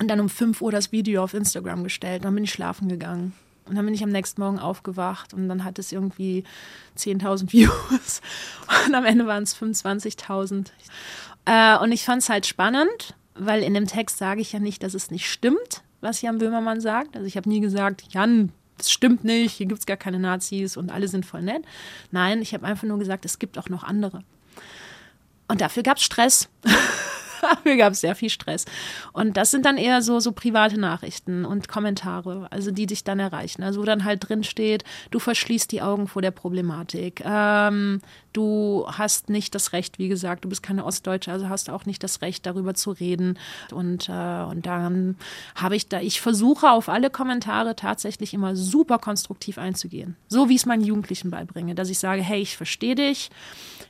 und 0.00 0.08
dann 0.08 0.20
um 0.20 0.30
5 0.30 0.62
Uhr 0.62 0.72
das 0.72 0.90
Video 0.90 1.22
auf 1.22 1.34
Instagram 1.34 1.84
gestellt. 1.84 2.24
Dann 2.24 2.34
bin 2.34 2.44
ich 2.44 2.52
schlafen 2.52 2.88
gegangen. 2.88 3.34
Und 3.66 3.76
dann 3.76 3.84
bin 3.84 3.92
ich 3.92 4.02
am 4.02 4.08
nächsten 4.08 4.40
Morgen 4.40 4.58
aufgewacht 4.58 5.34
und 5.34 5.50
dann 5.50 5.64
hat 5.64 5.78
es 5.78 5.92
irgendwie 5.92 6.44
10.000 6.96 7.52
Views. 7.52 8.22
Und 8.86 8.94
am 8.94 9.04
Ende 9.04 9.26
waren 9.26 9.42
es 9.42 9.54
25.000. 9.54 10.68
Äh, 11.44 11.76
und 11.76 11.92
ich 11.92 12.04
fand 12.06 12.22
es 12.22 12.30
halt 12.30 12.46
spannend, 12.46 13.14
weil 13.34 13.62
in 13.62 13.74
dem 13.74 13.86
Text 13.86 14.16
sage 14.16 14.40
ich 14.40 14.52
ja 14.52 14.60
nicht, 14.60 14.82
dass 14.82 14.94
es 14.94 15.10
nicht 15.10 15.30
stimmt, 15.30 15.82
was 16.00 16.22
Jan 16.22 16.38
Böhmermann 16.38 16.80
sagt. 16.80 17.16
Also 17.16 17.26
ich 17.26 17.36
habe 17.36 17.50
nie 17.50 17.60
gesagt, 17.60 18.04
Jan, 18.14 18.50
das 18.78 18.90
stimmt 18.90 19.24
nicht, 19.24 19.52
hier 19.52 19.66
gibt 19.66 19.80
es 19.80 19.86
gar 19.86 19.96
keine 19.96 20.18
Nazis 20.18 20.76
und 20.76 20.90
alle 20.90 21.08
sind 21.08 21.26
voll 21.26 21.42
nett. 21.42 21.64
Nein, 22.10 22.40
ich 22.40 22.54
habe 22.54 22.66
einfach 22.66 22.86
nur 22.86 22.98
gesagt, 22.98 23.24
es 23.24 23.38
gibt 23.38 23.58
auch 23.58 23.68
noch 23.68 23.84
andere. 23.84 24.22
Und 25.48 25.60
dafür 25.60 25.82
gab 25.82 25.96
es 25.96 26.04
Stress. 26.04 26.48
Dafür 27.42 27.76
gab 27.76 27.92
es 27.92 28.00
sehr 28.00 28.14
viel 28.14 28.30
Stress. 28.30 28.64
Und 29.12 29.36
das 29.36 29.50
sind 29.50 29.64
dann 29.64 29.76
eher 29.76 30.02
so, 30.02 30.20
so 30.20 30.32
private 30.32 30.78
Nachrichten 30.78 31.44
und 31.44 31.68
Kommentare, 31.68 32.46
also 32.50 32.70
die 32.70 32.86
dich 32.86 33.04
dann 33.04 33.20
erreichen. 33.20 33.62
Also 33.62 33.80
wo 33.80 33.84
dann 33.84 34.04
halt 34.04 34.28
drin 34.28 34.44
steht, 34.44 34.84
du 35.10 35.18
verschließt 35.18 35.70
die 35.72 35.82
Augen 35.82 36.08
vor 36.08 36.22
der 36.22 36.30
Problematik. 36.30 37.22
Ähm, 37.24 38.00
du 38.32 38.86
hast 38.88 39.28
nicht 39.28 39.54
das 39.54 39.72
Recht, 39.72 39.98
wie 39.98 40.08
gesagt, 40.08 40.44
du 40.44 40.48
bist 40.48 40.62
keine 40.62 40.84
Ostdeutsche, 40.84 41.32
also 41.32 41.48
hast 41.48 41.70
auch 41.70 41.86
nicht 41.86 42.02
das 42.02 42.22
Recht, 42.22 42.46
darüber 42.46 42.74
zu 42.74 42.90
reden. 42.90 43.38
Und, 43.72 44.08
äh, 44.08 44.42
und 44.42 44.66
dann 44.66 45.16
habe 45.54 45.76
ich 45.76 45.88
da, 45.88 46.00
ich 46.00 46.20
versuche 46.20 46.70
auf 46.70 46.88
alle 46.88 47.10
Kommentare 47.10 47.76
tatsächlich 47.76 48.34
immer 48.34 48.56
super 48.56 48.98
konstruktiv 48.98 49.58
einzugehen. 49.58 50.16
So 50.28 50.48
wie 50.48 50.54
ich 50.54 50.62
es 50.62 50.66
meinen 50.66 50.84
Jugendlichen 50.84 51.30
beibringe, 51.30 51.74
dass 51.74 51.90
ich 51.90 51.98
sage, 51.98 52.22
hey, 52.22 52.40
ich 52.40 52.56
verstehe 52.56 52.94
dich, 52.94 53.30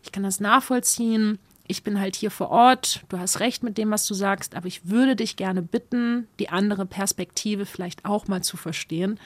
ich 0.03 0.13
kann 0.13 0.23
das 0.23 0.41
nachvollziehen 0.41 1.39
ich 1.68 1.83
bin 1.83 2.00
halt 2.00 2.16
hier 2.16 2.31
vor 2.31 2.50
Ort, 2.50 3.04
du 3.11 3.18
hast 3.18 3.40
recht 3.40 3.62
mit 3.62 3.76
dem, 3.76 3.90
was 3.90 4.07
du 4.07 4.14
sagst, 4.14 4.57
aber 4.57 4.66
ich 4.66 4.88
würde 4.88 5.14
dich 5.14 5.37
gerne 5.37 5.62
bitten, 5.62 6.26
die 6.38 6.48
andere 6.48 6.87
Perspektive 6.87 7.66
vielleicht 7.66 8.07
auch 8.07 8.26
mal 8.26 8.42
zu 8.42 8.57
verstehen. 8.57 9.20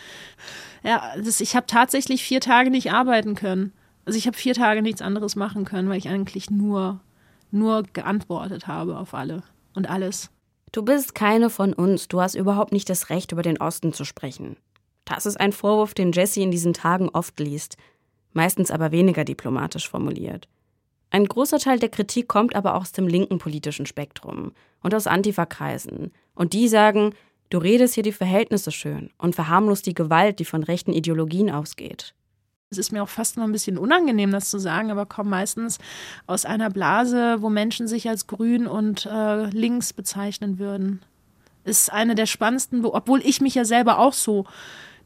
Ja, 0.82 1.14
das, 1.16 1.40
ich 1.40 1.54
habe 1.54 1.66
tatsächlich 1.66 2.24
vier 2.24 2.40
Tage 2.40 2.70
nicht 2.70 2.92
arbeiten 2.92 3.36
können. 3.36 3.72
Also 4.04 4.18
ich 4.18 4.26
habe 4.26 4.36
vier 4.36 4.54
Tage 4.54 4.82
nichts 4.82 5.00
anderes 5.00 5.36
machen 5.36 5.64
können, 5.64 5.88
weil 5.88 5.98
ich 5.98 6.08
eigentlich 6.08 6.50
nur, 6.50 7.00
nur 7.52 7.84
geantwortet 7.84 8.66
habe 8.66 8.98
auf 8.98 9.14
alle 9.14 9.44
und 9.74 9.88
alles. 9.88 10.30
Du 10.72 10.82
bist 10.82 11.14
keine 11.14 11.48
von 11.48 11.72
uns, 11.72 12.08
du 12.08 12.20
hast 12.20 12.34
überhaupt 12.34 12.72
nicht 12.72 12.90
das 12.90 13.08
Recht, 13.08 13.30
über 13.30 13.42
den 13.42 13.60
Osten 13.60 13.92
zu 13.92 14.04
sprechen. 14.04 14.56
Das 15.04 15.26
ist 15.26 15.38
ein 15.38 15.52
Vorwurf, 15.52 15.94
den 15.94 16.10
Jesse 16.10 16.40
in 16.40 16.50
diesen 16.50 16.72
Tagen 16.72 17.08
oft 17.08 17.38
liest, 17.38 17.76
meistens 18.32 18.72
aber 18.72 18.90
weniger 18.90 19.24
diplomatisch 19.24 19.88
formuliert. 19.88 20.48
Ein 21.12 21.26
großer 21.26 21.58
Teil 21.58 21.78
der 21.78 21.90
Kritik 21.90 22.26
kommt 22.26 22.56
aber 22.56 22.74
aus 22.74 22.92
dem 22.92 23.06
linken 23.06 23.36
politischen 23.36 23.84
Spektrum 23.84 24.52
und 24.82 24.94
aus 24.94 25.06
Antifa-Kreisen. 25.06 26.10
Und 26.34 26.54
die 26.54 26.68
sagen, 26.68 27.14
du 27.50 27.58
redest 27.58 27.92
hier 27.92 28.02
die 28.02 28.12
Verhältnisse 28.12 28.72
schön 28.72 29.10
und 29.18 29.34
verharmlost 29.34 29.84
die 29.84 29.92
Gewalt, 29.92 30.38
die 30.38 30.46
von 30.46 30.62
rechten 30.62 30.94
Ideologien 30.94 31.50
ausgeht. 31.50 32.14
Es 32.70 32.78
ist 32.78 32.92
mir 32.92 33.02
auch 33.02 33.10
fast 33.10 33.36
noch 33.36 33.44
ein 33.44 33.52
bisschen 33.52 33.76
unangenehm, 33.76 34.30
das 34.30 34.48
zu 34.48 34.58
sagen, 34.58 34.90
aber 34.90 35.04
komme 35.04 35.28
meistens 35.28 35.76
aus 36.26 36.46
einer 36.46 36.70
Blase, 36.70 37.42
wo 37.42 37.50
Menschen 37.50 37.88
sich 37.88 38.08
als 38.08 38.26
grün 38.26 38.66
und 38.66 39.04
äh, 39.04 39.50
links 39.50 39.92
bezeichnen 39.92 40.58
würden. 40.58 41.02
Ist 41.64 41.92
eine 41.92 42.14
der 42.14 42.24
spannendsten, 42.24 42.86
obwohl 42.86 43.20
ich 43.20 43.42
mich 43.42 43.54
ja 43.54 43.66
selber 43.66 43.98
auch 43.98 44.14
so 44.14 44.46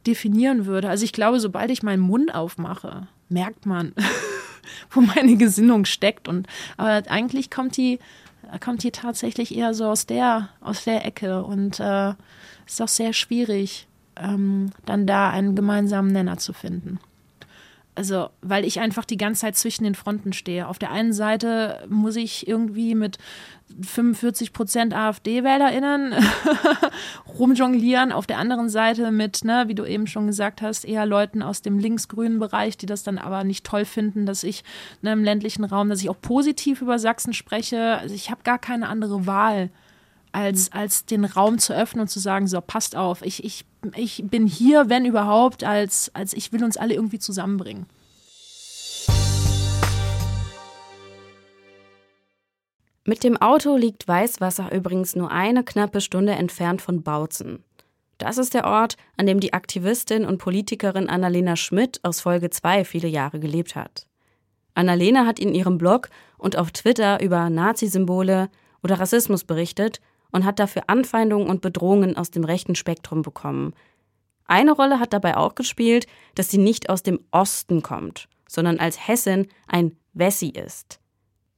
definieren 0.07 0.67
würde. 0.67 0.89
Also 0.89 1.05
ich 1.05 1.13
glaube, 1.13 1.41
sobald 1.41 1.73
ich 1.73 1.83
meinen 1.83 1.99
Mund 1.99 2.33
aufmache, 2.33 3.09
merkt 3.29 3.67
man, 3.67 3.93
wo 4.91 5.01
meine 5.01 5.37
Gesinnung 5.37 5.85
steckt. 5.85 6.29
Und 6.29 6.47
aber 6.77 7.03
eigentlich 7.11 7.51
kommt 7.51 7.77
die, 7.77 7.99
kommt 8.61 8.83
die 8.83 8.91
tatsächlich 8.91 9.57
eher 9.57 9.75
so 9.75 9.87
aus 9.87 10.07
der, 10.07 10.51
aus 10.61 10.85
der 10.85 11.05
Ecke. 11.05 11.45
Und 11.45 11.81
äh, 11.81 12.15
ist 12.67 12.83
auch 12.83 12.89
sehr 12.89 13.13
schwierig, 13.13 13.87
ähm, 14.17 14.71
dann 14.85 15.07
da 15.07 15.31
einen 15.31 15.55
gemeinsamen 15.55 16.13
Nenner 16.13 16.39
zu 16.39 16.53
finden. 16.53 16.99
Also, 17.97 18.29
weil 18.43 18.67
ich 18.67 18.79
einfach 18.79 19.07
die 19.07 19.17
ganze 19.17 19.41
Zeit 19.41 19.57
zwischen 19.57 19.85
den 19.85 19.95
Fronten 19.95 20.35
stehe. 20.35 20.69
Auf 20.69 20.79
der 20.79 20.93
einen 20.93 21.15
Seite 21.15 21.83
muss 21.89 22.15
ich 22.17 22.47
irgendwie 22.47 22.95
mit 22.95 23.17
45 23.81 24.53
Prozent 24.53 24.95
AfD-WählerInnen 24.95 26.15
rumjonglieren, 27.39 28.13
auf 28.13 28.27
der 28.27 28.37
anderen 28.37 28.69
Seite 28.69 29.11
mit, 29.11 29.45
ne, 29.45 29.65
wie 29.69 29.75
du 29.75 29.87
eben 29.87 30.07
schon 30.07 30.27
gesagt 30.27 30.61
hast, 30.61 30.85
eher 30.85 31.07
Leuten 31.07 31.43
aus 31.43 31.63
dem 31.63 31.79
linksgrünen 31.79 32.39
Bereich, 32.39 32.77
die 32.77 32.87
das 32.87 33.03
dann 33.03 33.17
aber 33.17 33.45
nicht 33.45 33.65
toll 33.65 33.87
finden, 33.87 34.27
dass 34.27 34.45
ich 34.45 34.63
ne, 35.01 35.13
im 35.13 35.25
ländlichen 35.25 35.65
Raum, 35.65 35.89
dass 35.89 36.03
ich 36.03 36.11
auch 36.11 36.21
positiv 36.21 36.83
über 36.83 36.99
Sachsen 36.99 37.33
spreche. 37.33 37.97
Also 37.97 38.15
ich 38.15 38.31
habe 38.31 38.43
gar 38.45 38.59
keine 38.59 38.89
andere 38.89 39.27
Wahl 39.27 39.71
als, 40.37 40.71
als 40.71 41.07
den 41.07 41.25
Raum 41.25 41.59
zu 41.59 41.75
öffnen 41.75 42.03
und 42.03 42.09
zu 42.09 42.21
sagen, 42.21 42.47
so, 42.47 42.61
passt 42.61 42.95
auf, 42.95 43.23
ich, 43.23 43.43
ich, 43.43 43.65
ich 43.95 44.23
bin 44.27 44.47
hier, 44.47 44.91
wenn 44.91 45.07
überhaupt, 45.07 45.65
als, 45.65 46.11
als 46.15 46.35
ich 46.35 46.53
will 46.53 46.63
uns 46.63 46.77
alle 46.77 46.93
irgendwie 46.93 47.19
zusammenbringen. 47.19 47.87
Mit 53.07 53.25
dem 53.25 53.39
Auto 53.39 53.77
liegt 53.77 54.07
Weißwasser 54.07 54.75
übrigens 54.75 55.17
nur 55.17 55.31
eine 55.31 55.65
knappe 55.65 56.03
Stunde 56.03 56.33
entfernt 56.33 56.83
von 56.83 57.03
Bautzen. 57.03 57.65
Das 58.19 58.37
ist 58.37 58.53
der 58.53 58.67
Ort, 58.67 58.97
an 59.17 59.25
dem 59.25 59.41
die 59.41 59.55
Aktivistin 59.55 60.27
und 60.27 60.37
Politikerin 60.37 61.09
Annalena 61.09 61.57
Schmidt 61.57 62.01
aus 62.03 62.21
Folge 62.21 62.51
2 62.51 62.85
viele 62.85 63.09
Jahre 63.09 63.41
gelebt 63.41 63.75
hat. 63.75 64.07
Annalena 64.75 65.25
hat 65.25 65.39
in 65.39 65.55
ihrem 65.55 65.79
Blog 65.79 66.11
und 66.37 66.59
auf 66.59 66.73
Twitter 66.73 67.23
über 67.23 67.49
Nazi-Symbole 67.49 68.51
oder 68.83 69.01
Rassismus 69.01 69.45
berichtet 69.45 70.01
und 70.37 70.45
hat 70.45 70.59
dafür 70.59 70.83
Anfeindungen 70.89 71.49
und 71.49 71.63
Bedrohungen 71.63 72.15
aus 72.15 72.31
dem 72.31 72.45
rechten 72.45 72.75
Spektrum 72.75 73.23
bekommen. 73.23 73.73
Eine 74.45 74.73
Rolle 74.73 75.01
hat 75.01 75.15
dabei 75.15 75.39
auch 75.39 75.55
gespielt, 75.55 76.07
dass 76.35 76.51
sie 76.51 76.59
nicht 76.59 76.91
aus 76.91 77.03
dem 77.03 77.21
Osten 77.31 77.83
kommt, 77.83 78.29
sondern 78.47 78.79
als 78.79 79.09
Hessin 79.09 79.49
ein 79.67 79.97
Wessi 80.13 80.49
ist. 80.49 81.01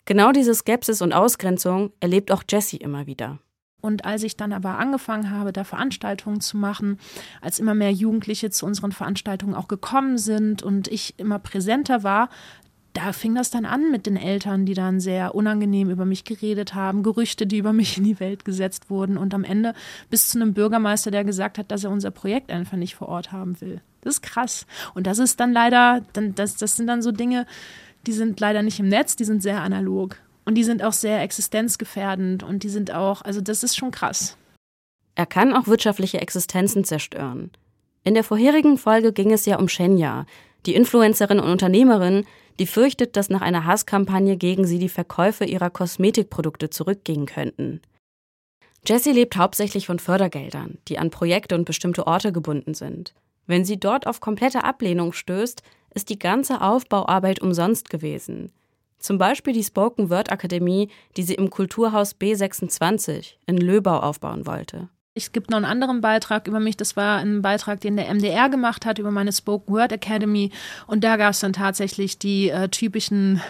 Genau 0.05 0.31
diese 0.31 0.55
Skepsis 0.55 1.03
und 1.03 1.13
Ausgrenzung 1.13 1.91
erlebt 1.99 2.31
auch 2.31 2.45
Jessie 2.49 2.77
immer 2.77 3.07
wieder. 3.07 3.41
Und 3.81 4.05
als 4.05 4.23
ich 4.23 4.37
dann 4.37 4.53
aber 4.53 4.79
angefangen 4.79 5.31
habe, 5.31 5.53
da 5.53 5.65
Veranstaltungen 5.65 6.41
zu 6.41 6.57
machen, 6.57 6.99
als 7.41 7.59
immer 7.59 7.75
mehr 7.75 7.93
Jugendliche 7.93 8.51
zu 8.51 8.65
unseren 8.65 8.93
Veranstaltungen 8.93 9.57
auch 9.57 9.67
gekommen 9.67 10.19
sind 10.19 10.63
und 10.63 10.87
ich 10.87 11.19
immer 11.19 11.41
präsenter 11.41 12.05
war, 12.05 12.29
da 12.93 13.13
fing 13.13 13.35
das 13.35 13.51
dann 13.51 13.65
an 13.65 13.91
mit 13.91 14.07
den 14.07 14.17
Eltern, 14.17 14.67
die 14.67 14.75
dann 14.75 14.99
sehr 14.99 15.35
unangenehm 15.35 15.91
über 15.91 16.05
mich 16.05 16.25
geredet 16.25 16.75
haben, 16.75 17.03
Gerüchte, 17.03 17.47
die 17.47 17.59
über 17.59 17.73
mich 17.73 17.99
in 17.99 18.05
die 18.05 18.19
Welt 18.19 18.45
gesetzt 18.45 18.91
wurden 18.91 19.17
und 19.17 19.35
am 19.35 19.45
Ende 19.45 19.75
bis 20.11 20.29
zu 20.29 20.39
einem 20.39 20.55
Bürgermeister, 20.55 21.11
der 21.11 21.25
gesagt 21.25 21.59
hat, 21.59 21.71
dass 21.71 21.85
er 21.85 21.91
unser 21.91 22.11
Projekt 22.11 22.51
einfach 22.51 22.77
nicht 22.77 22.97
vor 22.97 23.09
Ort 23.09 23.31
haben 23.31 23.61
will. 23.61 23.81
Das 24.01 24.15
ist 24.15 24.23
krass. 24.23 24.67
Und 24.95 25.07
das 25.07 25.19
ist 25.19 25.39
dann 25.39 25.53
leider, 25.53 26.03
dann, 26.13 26.35
das, 26.35 26.57
das 26.57 26.77
sind 26.77 26.87
dann 26.87 27.03
so 27.03 27.13
Dinge, 27.13 27.47
die 28.07 28.13
sind 28.13 28.41
leider 28.41 28.63
nicht 28.63 28.81
im 28.81 28.89
Netz, 28.89 29.17
die 29.17 29.25
sind 29.25 29.43
sehr 29.43 29.61
analog. 29.61 30.17
Und 30.45 30.55
die 30.55 30.65
sind 30.65 30.83
auch 30.83 30.95
sehr 30.95 31.21
existenzgefährdend 31.21 32.43
und 32.43 32.63
die 32.63 32.71
sind 32.71 32.91
auch, 32.91 33.21
also 33.23 33.43
das 33.43 33.63
ist 33.63 33.77
schon 33.77 33.91
krass. 33.91 34.39
Er 35.15 35.27
kann 35.27 35.53
auch 35.53 35.67
wirtschaftliche 35.67 36.21
Existenzen 36.21 36.85
zerstören. 36.85 37.51
In 38.03 38.15
der 38.15 38.25
vorherigen 38.25 38.79
Folge 38.79 39.13
ging 39.13 39.33
es 39.33 39.45
ja 39.45 39.59
um 39.59 39.69
Shenya, 39.69 40.25
die 40.65 40.75
Influencerin 40.75 41.39
und 41.41 41.51
Unternehmerin, 41.51 42.25
die 42.59 42.67
fürchtet, 42.67 43.17
dass 43.17 43.31
nach 43.31 43.41
einer 43.41 43.65
Hasskampagne 43.65 44.37
gegen 44.37 44.67
sie 44.67 44.79
die 44.79 44.89
Verkäufe 44.89 45.45
ihrer 45.45 45.71
Kosmetikprodukte 45.71 46.71
zurückgehen 46.71 47.27
könnten. 47.27 47.81
Jessie 48.87 49.13
lebt 49.13 49.37
hauptsächlich 49.37 49.87
von 49.87 49.99
Fördergeldern, 49.99 50.79
die 50.89 50.99
an 50.99 51.11
Projekte 51.11 51.55
und 51.55 51.65
bestimmte 51.65 52.07
Orte 52.07 52.33
gebunden 52.33 52.75
sind. 52.75 53.15
Wenn 53.47 53.65
sie 53.65 53.79
dort 53.79 54.07
auf 54.07 54.21
komplette 54.21 54.65
Ablehnung 54.65 55.13
stößt, 55.13 55.63
ist 55.95 56.11
die 56.11 56.19
ganze 56.19 56.61
Aufbauarbeit 56.61 57.41
umsonst 57.41 57.91
gewesen. 57.91 58.53
Zum 58.99 59.19
Beispiel 59.19 59.53
die 59.53 59.65
Spoken 59.65 60.11
Word 60.11 60.31
Akademie, 60.31 60.89
die 61.17 61.23
sie 61.23 61.35
im 61.35 61.51
Kulturhaus 61.51 62.17
B26 62.17 63.35
in 63.47 63.57
Löbau 63.57 64.01
aufbauen 64.01 64.47
wollte. 64.47 64.89
Es 65.25 65.33
gibt 65.33 65.51
noch 65.51 65.57
einen 65.57 65.65
anderen 65.65 66.01
Beitrag 66.01 66.47
über 66.47 66.61
mich. 66.61 66.77
Das 66.77 66.97
war 66.97 67.19
ein 67.19 67.43
Beitrag, 67.43 67.81
den 67.81 67.97
der 67.97 68.13
MDR 68.13 68.49
gemacht 68.49 68.87
hat 68.87 68.99
über 68.99 69.11
meine 69.11 69.33
Spoken 69.33 69.75
Word 69.75 69.93
Academy. 69.93 70.51
Und 70.87 71.05
da 71.05 71.17
gab 71.17 71.31
es 71.31 71.41
dann 71.41 71.53
tatsächlich 71.53 72.19
die 72.19 72.51
äh, 72.51 72.69
typischen 72.69 73.41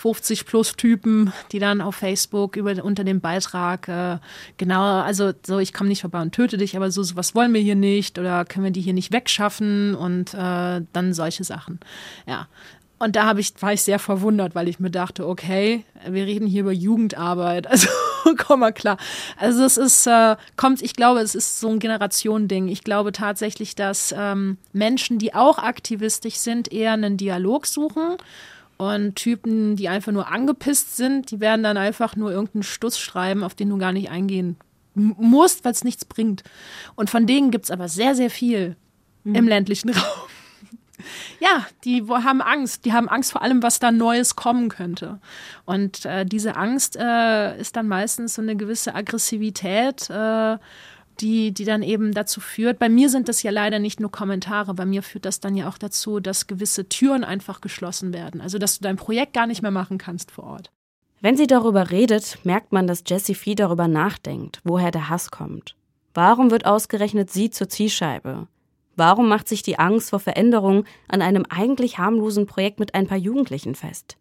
50-plus-Typen, 0.00 1.32
die 1.52 1.58
dann 1.58 1.80
auf 1.80 1.96
Facebook 1.96 2.56
über, 2.56 2.82
unter 2.84 3.04
dem 3.04 3.20
Beitrag 3.20 3.88
äh, 3.88 4.18
genau, 4.56 5.00
also 5.00 5.32
so, 5.46 5.58
ich 5.58 5.72
komme 5.72 5.88
nicht 5.88 6.02
vorbei 6.02 6.22
und 6.22 6.32
töte 6.32 6.56
dich, 6.56 6.76
aber 6.76 6.90
so, 6.90 7.02
so 7.02 7.16
was 7.16 7.34
wollen 7.34 7.54
wir 7.54 7.60
hier 7.60 7.76
nicht 7.76 8.18
oder 8.18 8.44
können 8.44 8.64
wir 8.64 8.72
die 8.72 8.80
hier 8.80 8.94
nicht 8.94 9.12
wegschaffen 9.12 9.94
und 9.94 10.34
äh, 10.34 10.82
dann 10.92 11.14
solche 11.14 11.44
Sachen. 11.44 11.80
Ja, 12.26 12.48
und 13.02 13.16
da 13.16 13.36
ich, 13.36 13.54
war 13.60 13.72
ich 13.72 13.82
sehr 13.82 13.98
verwundert, 13.98 14.54
weil 14.54 14.68
ich 14.68 14.78
mir 14.78 14.90
dachte, 14.90 15.26
okay, 15.26 15.84
wir 16.08 16.24
reden 16.24 16.46
hier 16.46 16.60
über 16.62 16.72
Jugendarbeit. 16.72 17.66
Also 17.72 17.88
komm 18.38 18.60
mal 18.60 18.72
klar. 18.72 18.96
Also 19.36 19.64
es 19.64 19.76
ist, 19.76 20.06
äh, 20.06 20.36
kommt, 20.56 20.82
ich 20.82 20.94
glaube, 20.94 21.20
es 21.20 21.34
ist 21.34 21.60
so 21.60 21.68
ein 21.68 21.78
Generationending. 21.78 22.68
Ich 22.68 22.84
glaube 22.84 23.12
tatsächlich, 23.12 23.74
dass 23.74 24.14
ähm, 24.16 24.58
Menschen, 24.72 25.18
die 25.18 25.34
auch 25.34 25.58
aktivistisch 25.58 26.36
sind, 26.36 26.72
eher 26.72 26.92
einen 26.92 27.16
Dialog 27.16 27.66
suchen. 27.66 28.16
Und 28.78 29.14
Typen, 29.14 29.76
die 29.76 29.88
einfach 29.88 30.10
nur 30.10 30.32
angepisst 30.32 30.96
sind, 30.96 31.30
die 31.30 31.38
werden 31.38 31.62
dann 31.62 31.76
einfach 31.76 32.16
nur 32.16 32.32
irgendeinen 32.32 32.64
Stuss 32.64 32.98
schreiben, 32.98 33.44
auf 33.44 33.54
den 33.54 33.68
du 33.68 33.78
gar 33.78 33.92
nicht 33.92 34.10
eingehen 34.10 34.56
musst, 34.94 35.64
weil 35.64 35.72
es 35.72 35.84
nichts 35.84 36.04
bringt. 36.04 36.42
Und 36.96 37.08
von 37.08 37.26
denen 37.26 37.50
gibt 37.52 37.66
es 37.66 37.70
aber 37.70 37.88
sehr, 37.88 38.16
sehr 38.16 38.30
viel 38.30 38.76
mhm. 39.22 39.34
im 39.36 39.48
ländlichen 39.48 39.90
Raum 39.94 40.28
ja, 41.40 41.66
die 41.84 42.04
haben 42.08 42.40
Angst. 42.40 42.84
Die 42.84 42.92
haben 42.92 43.08
Angst 43.08 43.32
vor 43.32 43.42
allem, 43.42 43.62
was 43.62 43.78
da 43.78 43.90
Neues 43.90 44.36
kommen 44.36 44.68
könnte. 44.68 45.20
Und 45.64 46.04
äh, 46.04 46.24
diese 46.24 46.56
Angst 46.56 46.96
äh, 46.96 47.58
ist 47.58 47.76
dann 47.76 47.88
meistens 47.88 48.34
so 48.34 48.42
eine 48.42 48.56
gewisse 48.56 48.94
Aggressivität, 48.94 50.10
äh, 50.10 50.58
die, 51.20 51.52
die 51.52 51.64
dann 51.64 51.82
eben 51.82 52.12
dazu 52.12 52.40
führt. 52.40 52.78
Bei 52.78 52.88
mir 52.88 53.08
sind 53.08 53.28
das 53.28 53.42
ja 53.42 53.50
leider 53.50 53.78
nicht 53.78 54.00
nur 54.00 54.10
Kommentare. 54.10 54.74
Bei 54.74 54.86
mir 54.86 55.02
führt 55.02 55.24
das 55.24 55.40
dann 55.40 55.54
ja 55.54 55.68
auch 55.68 55.78
dazu, 55.78 56.20
dass 56.20 56.46
gewisse 56.46 56.88
Türen 56.88 57.24
einfach 57.24 57.60
geschlossen 57.60 58.12
werden. 58.12 58.40
Also, 58.40 58.58
dass 58.58 58.78
du 58.78 58.82
dein 58.82 58.96
Projekt 58.96 59.34
gar 59.34 59.46
nicht 59.46 59.62
mehr 59.62 59.70
machen 59.70 59.98
kannst 59.98 60.30
vor 60.30 60.44
Ort. 60.44 60.70
Wenn 61.20 61.36
sie 61.36 61.46
darüber 61.46 61.90
redet, 61.90 62.38
merkt 62.44 62.72
man, 62.72 62.88
dass 62.88 63.04
Jessie 63.06 63.36
viel 63.36 63.54
darüber 63.54 63.86
nachdenkt, 63.86 64.60
woher 64.64 64.90
der 64.90 65.08
Hass 65.08 65.30
kommt. 65.30 65.76
Warum 66.14 66.50
wird 66.50 66.66
ausgerechnet 66.66 67.30
sie 67.30 67.50
zur 67.50 67.68
Zielscheibe? 67.68 68.48
Warum 68.96 69.28
macht 69.28 69.48
sich 69.48 69.62
die 69.62 69.78
Angst 69.78 70.10
vor 70.10 70.20
Veränderung 70.20 70.84
an 71.08 71.22
einem 71.22 71.46
eigentlich 71.48 71.98
harmlosen 71.98 72.46
Projekt 72.46 72.78
mit 72.78 72.94
ein 72.94 73.06
paar 73.06 73.18
Jugendlichen 73.18 73.74
fest? 73.74 74.16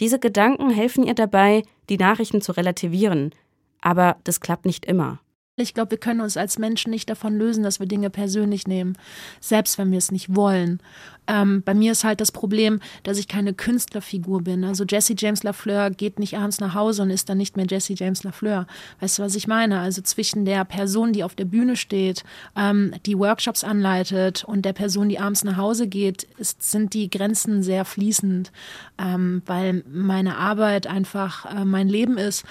Diese 0.00 0.18
Gedanken 0.18 0.70
helfen 0.70 1.04
ihr 1.04 1.14
dabei, 1.14 1.62
die 1.88 1.96
Nachrichten 1.96 2.40
zu 2.40 2.52
relativieren, 2.52 3.32
aber 3.80 4.16
das 4.24 4.40
klappt 4.40 4.66
nicht 4.66 4.84
immer. 4.84 5.20
Ich 5.56 5.72
glaube, 5.72 5.92
wir 5.92 5.98
können 5.98 6.20
uns 6.20 6.36
als 6.36 6.58
Menschen 6.58 6.90
nicht 6.90 7.08
davon 7.08 7.38
lösen, 7.38 7.62
dass 7.62 7.78
wir 7.78 7.86
Dinge 7.86 8.10
persönlich 8.10 8.66
nehmen, 8.66 8.98
selbst 9.38 9.78
wenn 9.78 9.92
wir 9.92 9.98
es 9.98 10.10
nicht 10.10 10.34
wollen. 10.34 10.80
Ähm, 11.28 11.62
bei 11.64 11.74
mir 11.74 11.92
ist 11.92 12.02
halt 12.02 12.20
das 12.20 12.32
Problem, 12.32 12.80
dass 13.04 13.18
ich 13.18 13.28
keine 13.28 13.54
Künstlerfigur 13.54 14.42
bin. 14.42 14.64
Also 14.64 14.82
Jesse 14.82 15.14
James 15.16 15.44
Lafleur 15.44 15.90
geht 15.90 16.18
nicht 16.18 16.36
abends 16.36 16.58
nach 16.58 16.74
Hause 16.74 17.02
und 17.02 17.10
ist 17.10 17.28
dann 17.28 17.38
nicht 17.38 17.56
mehr 17.56 17.66
Jesse 17.70 17.94
James 17.94 18.24
Lafleur. 18.24 18.66
Weißt 18.98 19.18
du, 19.20 19.22
was 19.22 19.36
ich 19.36 19.46
meine? 19.46 19.78
Also 19.78 20.02
zwischen 20.02 20.44
der 20.44 20.64
Person, 20.64 21.12
die 21.12 21.22
auf 21.22 21.36
der 21.36 21.44
Bühne 21.44 21.76
steht, 21.76 22.24
ähm, 22.56 22.92
die 23.06 23.16
Workshops 23.16 23.62
anleitet 23.62 24.42
und 24.42 24.62
der 24.64 24.72
Person, 24.72 25.08
die 25.08 25.20
abends 25.20 25.44
nach 25.44 25.56
Hause 25.56 25.86
geht, 25.86 26.24
ist, 26.36 26.68
sind 26.68 26.94
die 26.94 27.08
Grenzen 27.08 27.62
sehr 27.62 27.84
fließend, 27.84 28.50
ähm, 28.98 29.40
weil 29.46 29.84
meine 29.88 30.36
Arbeit 30.36 30.88
einfach 30.88 31.46
äh, 31.46 31.64
mein 31.64 31.88
Leben 31.88 32.18
ist. 32.18 32.44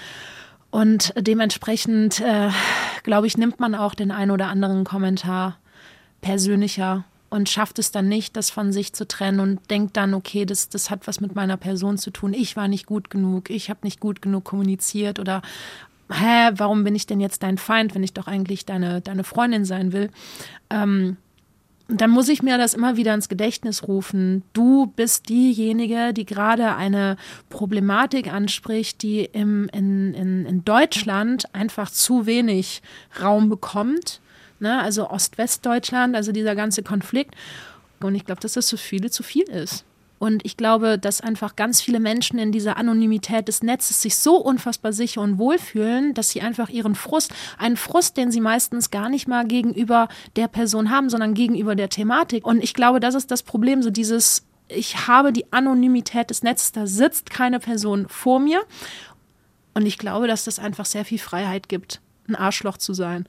Und 0.74 1.14
dementsprechend, 1.16 2.20
äh, 2.20 2.50
glaube 3.04 3.28
ich, 3.28 3.38
nimmt 3.38 3.60
man 3.60 3.76
auch 3.76 3.94
den 3.94 4.10
einen 4.10 4.32
oder 4.32 4.48
anderen 4.48 4.86
Kommentar 4.86 5.60
persönlicher 6.22 7.04
und 7.30 7.48
schafft 7.48 7.78
es 7.78 7.92
dann 7.92 8.10
nicht, 8.10 8.36
das 8.36 8.50
von 8.50 8.74
sich 8.74 8.92
zu 8.92 9.08
trennen 9.08 9.40
und 9.40 9.70
denkt 9.70 9.96
dann, 9.98 10.16
okay, 10.16 10.48
das, 10.48 10.70
das 10.70 10.90
hat 10.90 11.06
was 11.06 11.22
mit 11.22 11.36
meiner 11.36 11.58
Person 11.58 12.00
zu 12.00 12.10
tun. 12.10 12.34
Ich 12.34 12.56
war 12.56 12.68
nicht 12.68 12.88
gut 12.88 13.12
genug, 13.12 13.52
ich 13.52 13.70
habe 13.70 13.82
nicht 13.84 14.00
gut 14.00 14.24
genug 14.24 14.46
kommuniziert 14.46 15.20
oder 15.20 15.44
hä, 16.12 16.50
warum 16.56 16.84
bin 16.84 16.96
ich 16.96 17.06
denn 17.06 17.20
jetzt 17.20 17.44
dein 17.44 17.60
Feind, 17.60 17.94
wenn 17.94 18.02
ich 18.02 18.14
doch 18.14 18.26
eigentlich 18.26 18.66
deine, 18.66 19.00
deine 19.00 19.24
Freundin 19.24 19.66
sein 19.66 19.94
will? 19.94 20.10
Ähm, 20.72 21.18
und 21.94 22.02
dann 22.02 22.10
muss 22.10 22.28
ich 22.28 22.42
mir 22.42 22.58
das 22.58 22.74
immer 22.74 22.98
wieder 22.98 23.14
ins 23.14 23.30
Gedächtnis 23.30 23.88
rufen. 23.88 24.42
Du 24.54 24.88
bist 24.88 25.30
diejenige, 25.30 26.12
die 26.12 26.26
gerade 26.26 26.74
eine 26.76 27.18
Problematik 27.52 28.34
anspricht, 28.34 29.04
die 29.04 29.26
im, 29.26 29.70
in, 29.72 30.16
in, 30.16 30.46
in 30.48 30.66
Deutschland 30.66 31.54
einfach 31.54 31.92
zu 31.92 32.26
wenig 32.26 32.82
Raum 33.22 33.48
bekommt. 33.48 34.22
Ne? 34.60 34.82
Also 34.82 35.08
Ost-West-Deutschland, 35.08 36.16
also 36.16 36.32
dieser 36.32 36.56
ganze 36.56 36.82
Konflikt. 36.82 37.36
Und 38.00 38.16
ich 38.16 38.26
glaube, 38.26 38.42
dass 38.42 38.54
das 38.54 38.72
für 38.72 38.78
viele 38.78 39.12
zu 39.12 39.22
viel 39.22 39.48
ist. 39.48 39.86
Und 40.24 40.46
ich 40.46 40.56
glaube, 40.56 40.98
dass 40.98 41.20
einfach 41.20 41.58
ganz 41.58 41.82
viele 41.82 42.00
Menschen 42.00 42.40
in 42.40 42.54
dieser 42.54 42.78
Anonymität 42.78 43.50
des 43.50 43.62
Netzes 43.62 44.02
sich 44.02 44.16
so 44.16 44.38
unfassbar 44.38 44.94
sicher 44.94 45.20
und 45.20 45.38
wohl 45.38 45.58
fühlen, 45.58 46.14
dass 46.14 46.30
sie 46.30 46.40
einfach 46.40 46.70
ihren 46.70 46.96
Frust, 46.96 47.34
einen 47.58 47.76
Frust, 47.76 48.16
den 48.16 48.32
sie 48.32 48.40
meistens 48.40 48.90
gar 48.90 49.10
nicht 49.10 49.28
mal 49.28 49.46
gegenüber 49.46 50.08
der 50.38 50.48
Person 50.48 50.92
haben, 50.92 51.10
sondern 51.10 51.34
gegenüber 51.34 51.76
der 51.76 51.90
Thematik. 51.90 52.48
Und 52.48 52.64
ich 52.64 52.74
glaube, 52.74 53.02
das 53.02 53.16
ist 53.16 53.32
das 53.32 53.44
Problem, 53.44 53.84
so 53.84 53.90
dieses, 53.90 54.46
ich 54.70 55.10
habe 55.10 55.34
die 55.34 55.52
Anonymität 55.52 56.30
des 56.30 56.42
Netzes, 56.42 56.72
da 56.72 56.88
sitzt 56.88 57.30
keine 57.30 57.60
Person 57.60 58.08
vor 58.08 58.40
mir. 58.40 58.64
Und 59.74 59.86
ich 59.86 59.98
glaube, 59.98 60.28
dass 60.28 60.46
das 60.46 60.58
einfach 60.58 60.86
sehr 60.86 61.04
viel 61.04 61.20
Freiheit 61.20 61.68
gibt, 61.68 62.00
ein 62.30 62.38
Arschloch 62.38 62.78
zu 62.78 62.94
sein. 62.94 63.28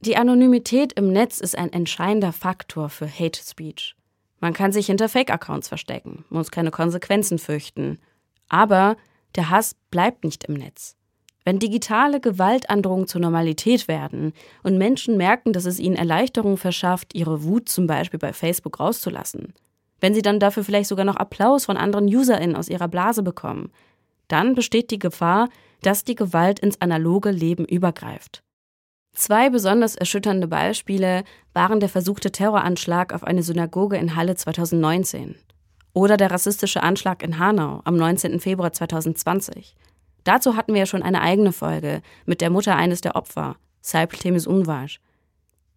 Die 0.00 0.18
Anonymität 0.18 0.92
im 0.92 1.10
Netz 1.10 1.40
ist 1.40 1.56
ein 1.56 1.72
entscheidender 1.72 2.34
Faktor 2.34 2.90
für 2.90 3.08
Hate 3.08 3.40
Speech. 3.42 3.96
Man 4.44 4.52
kann 4.52 4.72
sich 4.72 4.88
hinter 4.88 5.08
Fake-Accounts 5.08 5.68
verstecken, 5.68 6.26
muss 6.28 6.50
keine 6.50 6.70
Konsequenzen 6.70 7.38
fürchten. 7.38 7.98
Aber 8.50 8.98
der 9.36 9.48
Hass 9.48 9.74
bleibt 9.90 10.22
nicht 10.22 10.44
im 10.44 10.52
Netz. 10.52 10.96
Wenn 11.46 11.58
digitale 11.58 12.20
Gewaltandrohungen 12.20 13.06
zur 13.06 13.22
Normalität 13.22 13.88
werden 13.88 14.34
und 14.62 14.76
Menschen 14.76 15.16
merken, 15.16 15.54
dass 15.54 15.64
es 15.64 15.78
ihnen 15.78 15.96
Erleichterung 15.96 16.58
verschafft, 16.58 17.14
ihre 17.14 17.42
Wut 17.42 17.70
zum 17.70 17.86
Beispiel 17.86 18.18
bei 18.18 18.34
Facebook 18.34 18.80
rauszulassen, 18.80 19.54
wenn 20.02 20.12
sie 20.12 20.20
dann 20.20 20.40
dafür 20.40 20.62
vielleicht 20.62 20.90
sogar 20.90 21.06
noch 21.06 21.16
Applaus 21.16 21.64
von 21.64 21.78
anderen 21.78 22.04
UserInnen 22.04 22.54
aus 22.54 22.68
ihrer 22.68 22.88
Blase 22.88 23.22
bekommen, 23.22 23.72
dann 24.28 24.54
besteht 24.54 24.90
die 24.90 24.98
Gefahr, 24.98 25.48
dass 25.80 26.04
die 26.04 26.16
Gewalt 26.16 26.58
ins 26.60 26.82
analoge 26.82 27.30
Leben 27.30 27.64
übergreift. 27.64 28.42
Zwei 29.14 29.48
besonders 29.48 29.94
erschütternde 29.94 30.48
Beispiele 30.48 31.22
waren 31.52 31.78
der 31.78 31.88
versuchte 31.88 32.32
Terroranschlag 32.32 33.12
auf 33.14 33.22
eine 33.22 33.44
Synagoge 33.44 33.96
in 33.96 34.16
Halle 34.16 34.34
2019 34.34 35.36
oder 35.92 36.16
der 36.16 36.32
rassistische 36.32 36.82
Anschlag 36.82 37.22
in 37.22 37.38
Hanau 37.38 37.80
am 37.84 37.96
19. 37.96 38.40
Februar 38.40 38.72
2020. 38.72 39.76
Dazu 40.24 40.56
hatten 40.56 40.72
wir 40.72 40.80
ja 40.80 40.86
schon 40.86 41.02
eine 41.02 41.20
eigene 41.20 41.52
Folge 41.52 42.02
mit 42.26 42.40
der 42.40 42.50
Mutter 42.50 42.74
eines 42.74 43.02
der 43.02 43.14
Opfer, 43.14 43.56
Saib 43.80 44.18
Temis 44.18 44.48
Unwasch. 44.48 45.00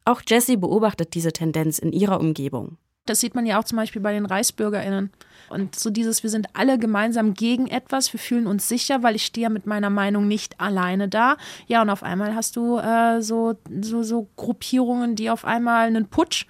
Auch 0.04 0.22
Jessie 0.26 0.58
beobachtet 0.58 1.14
diese 1.14 1.32
Tendenz 1.32 1.78
in 1.78 1.92
ihrer 1.92 2.20
Umgebung. 2.20 2.78
Das 3.10 3.20
sieht 3.20 3.36
man 3.36 3.46
ja 3.46 3.60
auch 3.60 3.64
zum 3.64 3.78
Beispiel 3.78 4.02
bei 4.02 4.14
den 4.14 4.26
ReichsbürgerInnen. 4.26 5.12
Und 5.50 5.80
so 5.80 5.90
dieses, 5.90 6.24
wir 6.24 6.30
sind 6.30 6.48
alle 6.54 6.78
gemeinsam 6.78 7.34
gegen 7.34 7.68
etwas, 7.68 8.12
wir 8.12 8.20
fühlen 8.20 8.48
uns 8.48 8.68
sicher, 8.68 9.02
weil 9.04 9.16
ich 9.16 9.26
stehe 9.26 9.44
ja 9.44 9.50
mit 9.50 9.66
meiner 9.66 9.90
Meinung 9.90 10.28
nicht 10.28 10.60
alleine 10.60 11.08
da. 11.08 11.38
Ja, 11.68 11.82
und 11.82 11.90
auf 11.90 12.04
einmal 12.04 12.36
hast 12.36 12.56
du 12.56 12.78
äh, 12.78 13.22
so, 13.22 13.56
so, 13.82 14.04
so 14.04 14.28
Gruppierungen, 14.36 15.16
die 15.16 15.30
auf 15.30 15.46
einmal 15.46 15.88
einen 15.88 16.08
Putsch 16.08 16.46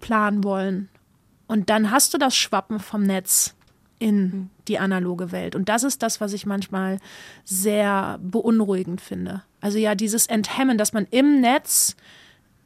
planen 0.00 0.42
wollen. 0.42 0.88
Und 1.46 1.70
dann 1.70 1.90
hast 1.90 2.12
du 2.14 2.18
das 2.18 2.34
Schwappen 2.34 2.80
vom 2.80 3.02
Netz 3.02 3.54
in 3.98 4.50
die 4.68 4.78
analoge 4.78 5.30
Welt. 5.30 5.54
Und 5.54 5.68
das 5.68 5.84
ist 5.84 6.02
das, 6.02 6.20
was 6.20 6.32
ich 6.32 6.46
manchmal 6.46 6.98
sehr 7.44 8.18
beunruhigend 8.22 9.00
finde. 9.00 9.42
Also 9.60 9.78
ja, 9.78 9.94
dieses 9.94 10.26
Enthemmen, 10.26 10.76
dass 10.76 10.92
man 10.92 11.06
im 11.10 11.40
Netz 11.40 11.96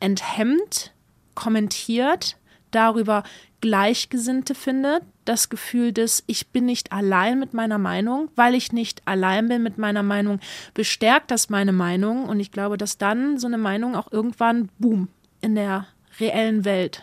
enthemmt, 0.00 0.92
kommentiert, 1.34 2.36
darüber 2.70 3.22
Gleichgesinnte 3.60 4.54
findet, 4.54 5.02
das 5.24 5.48
Gefühl 5.48 5.92
des, 5.92 6.22
ich 6.26 6.48
bin 6.48 6.64
nicht 6.64 6.92
allein 6.92 7.38
mit 7.38 7.54
meiner 7.54 7.78
Meinung, 7.78 8.30
weil 8.36 8.54
ich 8.54 8.72
nicht 8.72 9.02
allein 9.04 9.48
bin 9.48 9.62
mit 9.62 9.78
meiner 9.78 10.02
Meinung, 10.02 10.40
bestärkt 10.74 11.30
das 11.30 11.50
meine 11.50 11.72
Meinung 11.72 12.24
und 12.24 12.40
ich 12.40 12.52
glaube, 12.52 12.78
dass 12.78 12.98
dann 12.98 13.38
so 13.38 13.46
eine 13.46 13.58
Meinung 13.58 13.96
auch 13.96 14.12
irgendwann, 14.12 14.68
boom, 14.78 15.08
in 15.40 15.54
der 15.54 15.86
reellen 16.20 16.64
Welt 16.64 17.02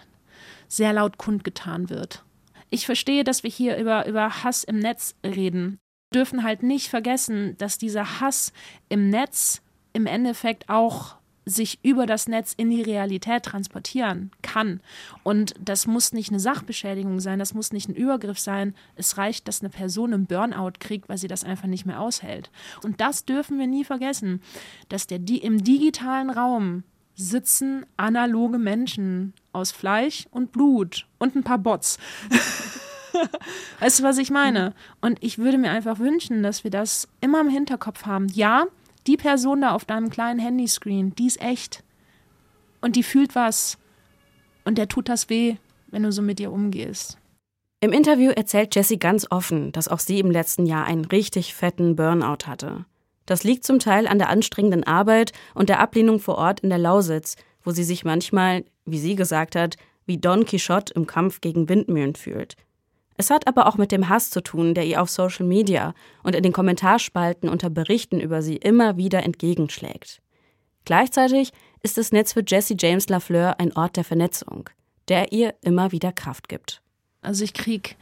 sehr 0.68 0.94
laut 0.94 1.18
kundgetan 1.18 1.90
wird. 1.90 2.24
ich 2.70 2.86
verstehe, 2.86 3.24
dass 3.24 3.44
wir 3.44 3.52
hier 3.52 3.78
über, 3.78 4.08
über 4.08 4.44
Hass 4.44 4.64
im 4.64 4.80
Netz 4.80 5.16
reden. 5.26 5.80
Wir 6.12 6.22
dürfen 6.22 6.44
halt 6.44 6.64
nicht 6.64 6.90
vergessen, 6.90 7.58
dass 7.58 7.78
dieser 7.78 8.20
Hass 8.20 8.54
im 8.90 9.10
Netz 9.10 9.62
im 9.94 10.08
Endeffekt 10.08 10.70
auch 10.70 11.16
sich 11.46 11.80
über 11.84 12.06
das 12.06 12.28
Netz 12.28 12.54
in 12.58 12.70
die 12.70 12.82
Realität 12.82 13.44
transportieren 13.44 14.32
kann. 14.42 14.82
Und 15.24 15.54
das 15.60 15.88
muss 15.88 16.12
nicht 16.12 16.30
eine 16.30 16.40
Sachbeschädigung 16.40 17.20
sein, 17.20 17.40
das 17.40 17.54
muss 17.54 17.72
nicht 17.72 17.88
ein 17.88 17.96
Übergriff 17.96 18.40
sein. 18.40 18.74
Es 18.96 19.18
reicht, 19.18 19.48
dass 19.48 19.62
eine 19.62 19.70
Person 19.70 20.14
einen 20.14 20.26
Burnout 20.26 20.74
kriegt, 20.80 21.08
weil 21.08 21.18
sie 21.18 21.28
das 21.28 21.44
einfach 21.44 21.68
nicht 21.68 21.86
mehr 21.86 22.02
aushält. 22.02 22.50
Und 22.84 23.00
das 23.00 23.26
dürfen 23.26 23.60
wir 23.60 23.68
nie 23.68 23.84
vergessen, 23.84 24.42
dass 24.90 25.08
der, 25.08 25.20
die, 25.20 25.38
im 25.38 25.64
digitalen 25.64 26.30
Raum 26.30 26.84
sitzen 27.16 27.86
analoge 27.96 28.58
Menschen 28.58 29.34
aus 29.54 29.72
Fleisch 29.72 30.28
und 30.32 30.52
Blut 30.52 31.08
und 31.18 31.36
ein 31.36 31.44
paar 31.44 31.60
Bots. 31.60 31.98
weißt 33.80 34.00
du, 34.00 34.04
was 34.04 34.18
ich 34.18 34.32
meine? 34.32 34.74
Und 35.02 35.24
ich 35.24 35.38
würde 35.38 35.58
mir 35.58 35.72
einfach 35.72 36.00
wünschen, 36.00 36.44
dass 36.44 36.64
wir 36.64 36.72
das 36.72 37.08
immer 37.22 37.40
im 37.42 37.50
Hinterkopf 37.50 38.06
haben. 38.06 38.28
Ja, 38.30 38.66
die 39.08 39.18
Person 39.18 39.62
da 39.62 39.72
auf 39.72 39.86
deinem 39.86 40.10
kleinen 40.10 40.40
Handyscreen, 40.40 41.14
die 41.16 41.28
ist 41.28 41.42
echt. 41.42 41.84
Und 42.82 42.96
die 42.96 43.04
fühlt 43.04 43.36
was. 43.36 43.78
Und 44.64 44.78
der 44.78 44.88
tut 44.88 45.10
das 45.10 45.30
weh, 45.30 45.58
wenn 45.88 46.04
du 46.04 46.12
so 46.12 46.22
mit 46.22 46.40
ihr 46.40 46.52
umgehst. 46.52 47.18
Im 47.82 47.92
Interview 47.92 48.32
erzählt 48.32 48.74
Jessie 48.74 48.98
ganz 48.98 49.28
offen, 49.30 49.72
dass 49.72 49.88
auch 49.88 50.00
sie 50.00 50.20
im 50.20 50.32
letzten 50.32 50.66
Jahr 50.66 50.86
einen 50.86 51.06
richtig 51.06 51.54
fetten 51.54 51.96
Burnout 51.96 52.48
hatte. 52.48 52.86
Das 53.26 53.44
liegt 53.44 53.64
zum 53.64 53.80
Teil 53.80 54.08
an 54.08 54.18
der 54.18 54.30
anstrengenden 54.30 54.84
Arbeit 54.84 55.34
und 55.54 55.70
der 55.70 55.80
Ablehnung 55.80 56.20
vor 56.20 56.38
Ort 56.38 56.62
in 56.62 56.70
der 56.70 56.80
Lausitz, 56.80 57.36
wo 57.64 57.72
sie 57.72 57.84
sich 57.84 58.06
manchmal, 58.06 58.66
wie 58.86 59.00
sie 59.00 59.16
gesagt 59.16 59.56
hat, 59.56 59.78
wie 60.06 60.18
Don 60.18 60.46
Quixote 60.46 60.94
im 60.94 61.08
Kampf 61.08 61.42
gegen 61.42 61.68
Windmühlen 61.68 62.16
fühlt. 62.16 62.56
Es 63.18 63.30
hat 63.30 63.48
aber 63.48 63.68
auch 63.68 63.78
mit 63.78 63.92
dem 63.92 64.10
Hass 64.10 64.30
zu 64.30 64.42
tun, 64.42 64.74
der 64.74 64.86
ihr 64.86 65.02
auf 65.02 65.10
Social 65.10 65.46
Media 65.46 65.94
und 66.24 66.36
in 66.36 66.44
den 66.44 66.52
Kommentarspalten 66.52 67.48
unter 67.48 67.70
Berichten 67.70 68.20
über 68.20 68.42
sie 68.42 68.58
immer 68.58 68.98
wieder 68.98 69.24
entgegenschlägt. 69.24 70.22
Gleichzeitig 70.84 71.52
ist 71.82 71.98
das 71.98 72.12
Netz 72.12 72.34
für 72.34 72.44
Jesse 72.46 72.76
James 72.78 73.08
Lafleur 73.10 73.60
ein 73.60 73.76
Ort 73.76 73.98
der 73.98 74.04
Vernetzung, 74.04 74.70
der 75.08 75.32
ihr 75.32 75.54
immer 75.62 75.92
wieder 75.92 76.12
Kraft 76.12 76.50
gibt. 76.50 76.82
Also 77.22 77.44
ich 77.44 77.54
krieg 77.54 77.96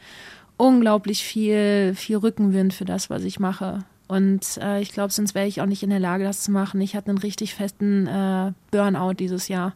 unglaublich 0.56 1.24
viel, 1.24 1.94
viel 1.94 2.16
Rückenwind 2.16 2.74
für 2.74 2.84
das, 2.84 3.08
was 3.08 3.24
ich 3.24 3.40
mache. 3.40 3.84
Und 4.06 4.58
äh, 4.60 4.80
ich 4.80 4.92
glaube, 4.92 5.12
sonst 5.12 5.34
wäre 5.34 5.46
ich 5.46 5.60
auch 5.60 5.66
nicht 5.66 5.82
in 5.82 5.90
der 5.90 6.00
Lage, 6.00 6.24
das 6.24 6.42
zu 6.42 6.50
machen. 6.50 6.80
Ich 6.80 6.94
hatte 6.94 7.08
einen 7.08 7.18
richtig 7.18 7.54
festen 7.54 8.06
äh, 8.06 8.52
Burnout 8.70 9.14
dieses 9.14 9.48
Jahr 9.48 9.74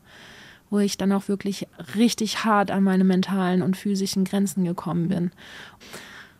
wo 0.70 0.78
ich 0.78 0.96
dann 0.96 1.12
auch 1.12 1.28
wirklich 1.28 1.66
richtig 1.96 2.44
hart 2.44 2.70
an 2.70 2.84
meine 2.84 3.04
mentalen 3.04 3.62
und 3.62 3.76
physischen 3.76 4.24
Grenzen 4.24 4.64
gekommen 4.64 5.08
bin. 5.08 5.30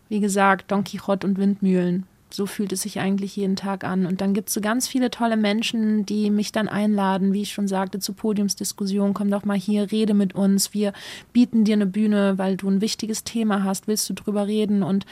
Wie 0.09 0.21
gesagt, 0.21 0.71
Don 0.71 0.85
Quixote 0.85 1.27
und 1.27 1.39
Windmühlen. 1.39 2.07
So 2.31 2.45
fühlt 2.45 2.73
es 2.73 2.83
sich 2.83 3.01
eigentlich 3.01 3.37
jeden 3.37 3.57
Tag 3.57 3.85
an. 3.85 4.05
Und 4.05 4.21
dann 4.21 4.35
gibt 4.35 4.49
es 4.49 4.55
so 4.55 4.61
ganz 4.61 4.87
viele 4.87 5.11
tolle 5.11 5.39
Menschen, 5.39 6.05
die 6.05 6.31
mich 6.31 6.53
dann 6.53 6.69
einladen, 6.69 7.33
wie 7.33 7.43
ich 7.43 7.53
schon 7.53 7.69
sagte, 7.69 8.01
zu 8.01 8.13
Podiumsdiskussionen. 8.13 9.15
Komm 9.15 9.31
doch 9.31 9.47
mal 9.47 9.57
hier, 9.57 9.91
rede 9.91 10.13
mit 10.13 10.35
uns. 10.35 10.75
Wir 10.75 10.93
bieten 11.33 11.65
dir 11.65 11.75
eine 11.75 11.87
Bühne, 11.87 12.37
weil 12.37 12.59
du 12.59 12.69
ein 12.69 12.83
wichtiges 12.83 13.25
Thema 13.25 13.65
hast. 13.65 13.89
Willst 13.89 14.09
du 14.11 14.15
drüber 14.15 14.47
reden? 14.47 14.83
Und 14.83 15.07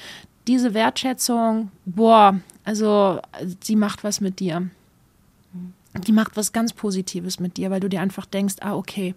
diese 0.47 0.75
Wertschätzung, 0.75 1.71
boah, 1.87 2.39
also 2.65 3.21
sie 3.63 3.77
macht 3.77 4.05
was 4.05 4.21
mit 4.21 4.39
dir 4.39 4.69
die 5.99 6.13
macht 6.13 6.37
was 6.37 6.53
ganz 6.53 6.73
Positives 6.73 7.41
mit 7.41 7.57
dir, 7.57 7.71
weil 7.71 7.81
du 7.81 7.89
dir 7.89 8.01
einfach 8.01 8.27
denkst, 8.27 8.57
ah, 8.61 8.75
okay, 8.75 9.15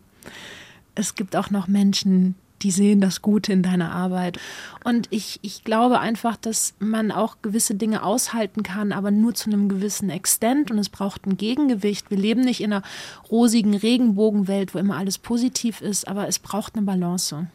es 0.96 1.16
gibt 1.16 1.36
auch 1.36 1.50
noch 1.50 1.68
Menschen, 1.68 2.36
die 2.62 2.72
sehen 2.72 3.02
das 3.02 3.22
Gute 3.22 3.54
in 3.54 3.64
deiner 3.64 3.92
Arbeit. 3.92 4.38
Und 4.84 5.08
ich, 5.12 5.40
ich 5.42 5.64
glaube 5.64 6.00
einfach, 6.00 6.36
dass 6.36 6.74
man 6.80 7.12
auch 7.12 7.38
gewisse 7.42 7.76
Dinge 7.76 8.04
aushalten 8.04 8.64
kann, 8.64 8.92
aber 8.92 9.12
nur 9.12 9.34
zu 9.34 9.50
einem 9.50 9.70
gewissen 9.70 10.10
Extent 10.10 10.72
und 10.72 10.78
es 10.78 10.90
braucht 10.90 11.26
ein 11.26 11.38
Gegengewicht. 11.38 12.10
Wir 12.10 12.18
leben 12.18 12.42
nicht 12.42 12.62
in 12.62 12.74
einer 12.74 12.84
rosigen 13.32 13.76
Regenbogenwelt, 13.76 14.74
wo 14.74 14.80
immer 14.80 14.98
alles 14.98 15.18
positiv 15.18 15.82
ist, 15.82 16.08
aber 16.08 16.28
es 16.28 16.40
braucht 16.40 16.76
eine 16.76 16.86
Balance. 16.86 17.48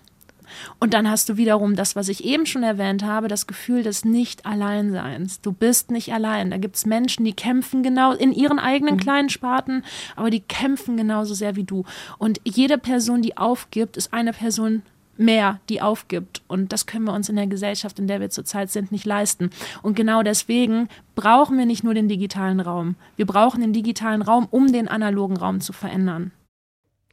Und 0.81 0.95
dann 0.95 1.11
hast 1.11 1.29
du 1.29 1.37
wiederum 1.37 1.77
das, 1.77 1.97
was 1.97 2.09
ich 2.09 2.25
eben 2.25 2.47
schon 2.47 2.63
erwähnt 2.63 3.05
habe, 3.05 3.29
das 3.29 3.47
Gefühl 3.47 3.83
des 3.83 4.05
Nicht-Alleinseins. 4.05 5.41
Du 5.41 5.53
bist 5.53 5.91
nicht 5.91 6.13
allein. 6.13 6.51
Da 6.51 6.59
gibt 6.59 6.77
es 6.77 6.87
Menschen, 6.87 7.25
die 7.25 7.33
kämpfen 7.33 7.83
genau 7.83 8.13
in 8.13 8.33
ihren 8.33 8.59
eigenen 8.59 8.95
mhm. 8.95 9.01
kleinen 9.01 9.29
Sparten, 9.31 9.85
aber 10.17 10.31
die 10.31 10.41
kämpfen 10.41 10.97
genauso 10.97 11.35
sehr 11.35 11.57
wie 11.57 11.65
du. 11.65 11.85
Und 12.19 12.41
jede 12.45 12.79
Person, 12.79 13.23
die 13.23 13.37
aufgibt, 13.37 13.97
ist 13.97 14.13
eine 14.13 14.33
Person 14.33 14.83
mehr, 15.17 15.61
die 15.69 15.81
aufgibt. 15.81 16.43
Und 16.49 16.73
das 16.73 16.87
können 16.87 17.05
wir 17.05 17.13
uns 17.13 17.29
in 17.29 17.37
der 17.37 17.47
Gesellschaft, 17.47 17.99
in 17.99 18.07
der 18.07 18.21
wir 18.21 18.31
zurzeit 18.31 18.71
sind, 18.71 18.93
nicht 18.93 19.07
leisten. 19.07 19.51
Und 19.83 19.95
genau 19.95 20.23
deswegen 20.23 20.89
brauchen 21.15 21.59
wir 21.59 21.67
nicht 21.67 21.85
nur 21.85 21.95
den 21.95 22.09
digitalen 22.09 22.61
Raum. 22.61 22.97
Wir 23.17 23.27
brauchen 23.27 23.61
den 23.61 23.73
digitalen 23.73 24.23
Raum, 24.23 24.49
um 24.51 24.73
den 24.73 24.89
analogen 24.89 25.37
Raum 25.37 25.61
zu 25.61 25.73
verändern. 25.73 26.33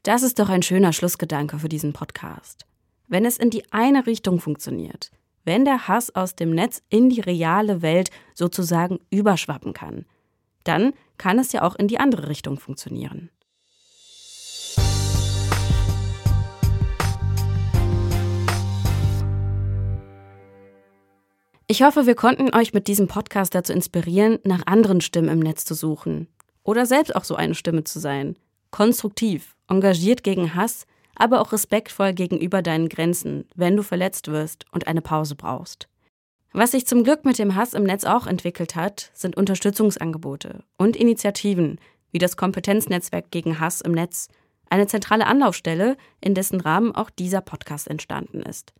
Das 0.04 0.24
ist 0.24 0.40
doch 0.40 0.50
ein 0.50 0.64
schöner 0.64 0.94
Schlussgedanke 0.94 1.60
für 1.60 1.70
diesen 1.70 1.94
Podcast 1.94 2.66
wenn 3.12 3.26
es 3.26 3.38
in 3.38 3.50
die 3.50 3.66
eine 3.74 4.08
Richtung 4.08 4.40
funktioniert, 4.40 5.12
wenn 5.44 5.66
der 5.66 5.90
Hass 5.90 6.16
aus 6.16 6.36
dem 6.36 6.52
Netz 6.52 6.82
in 6.88 7.10
die 7.10 7.20
reale 7.20 7.82
Welt 7.82 8.10
sozusagen 8.34 9.00
überschwappen 9.10 9.74
kann, 9.74 10.06
dann 10.64 10.94
kann 11.18 11.38
es 11.38 11.52
ja 11.52 11.64
auch 11.64 11.76
in 11.76 11.90
die 11.90 12.00
andere 12.00 12.30
Richtung 12.30 12.58
funktionieren. 12.58 13.30
Ich 21.68 21.84
hoffe, 21.84 22.06
wir 22.06 22.16
konnten 22.16 22.56
euch 22.56 22.74
mit 22.74 22.88
diesem 22.88 23.10
Podcast 23.10 23.54
dazu 23.54 23.74
inspirieren, 23.74 24.40
nach 24.46 24.66
anderen 24.68 25.02
Stimmen 25.02 25.30
im 25.30 25.40
Netz 25.40 25.66
zu 25.66 25.74
suchen. 25.74 26.28
Oder 26.64 26.86
selbst 26.86 27.14
auch 27.16 27.26
so 27.26 27.36
eine 27.36 27.56
Stimme 27.56 27.84
zu 27.84 28.00
sein. 28.00 28.38
Konstruktiv, 28.72 29.58
engagiert 29.68 30.24
gegen 30.24 30.56
Hass 30.56 30.86
aber 31.22 31.40
auch 31.40 31.52
respektvoll 31.52 32.14
gegenüber 32.14 32.62
deinen 32.62 32.90
Grenzen, 32.90 33.48
wenn 33.56 33.78
du 33.78 33.84
verletzt 33.84 34.28
wirst 34.30 34.66
und 34.72 34.88
eine 34.88 35.02
Pause 35.02 35.36
brauchst. 35.36 35.88
Was 36.52 36.72
sich 36.72 36.88
zum 36.88 37.04
Glück 37.04 37.24
mit 37.26 37.38
dem 37.38 37.56
Hass 37.56 37.74
im 37.74 37.84
Netz 37.84 38.04
auch 38.04 38.26
entwickelt 38.28 38.76
hat, 38.76 39.12
sind 39.14 39.38
Unterstützungsangebote 39.38 40.64
und 40.78 40.98
Initiativen 40.98 41.80
wie 42.12 42.18
das 42.18 42.36
Kompetenznetzwerk 42.36 43.32
gegen 43.32 43.60
Hass 43.60 43.82
im 43.82 43.94
Netz, 43.94 44.28
eine 44.70 44.88
zentrale 44.88 45.28
Anlaufstelle, 45.28 45.96
in 46.20 46.34
dessen 46.34 46.60
Rahmen 46.60 46.94
auch 46.94 47.10
dieser 47.10 47.42
Podcast 47.42 47.88
entstanden 47.88 48.42
ist. 48.42 48.74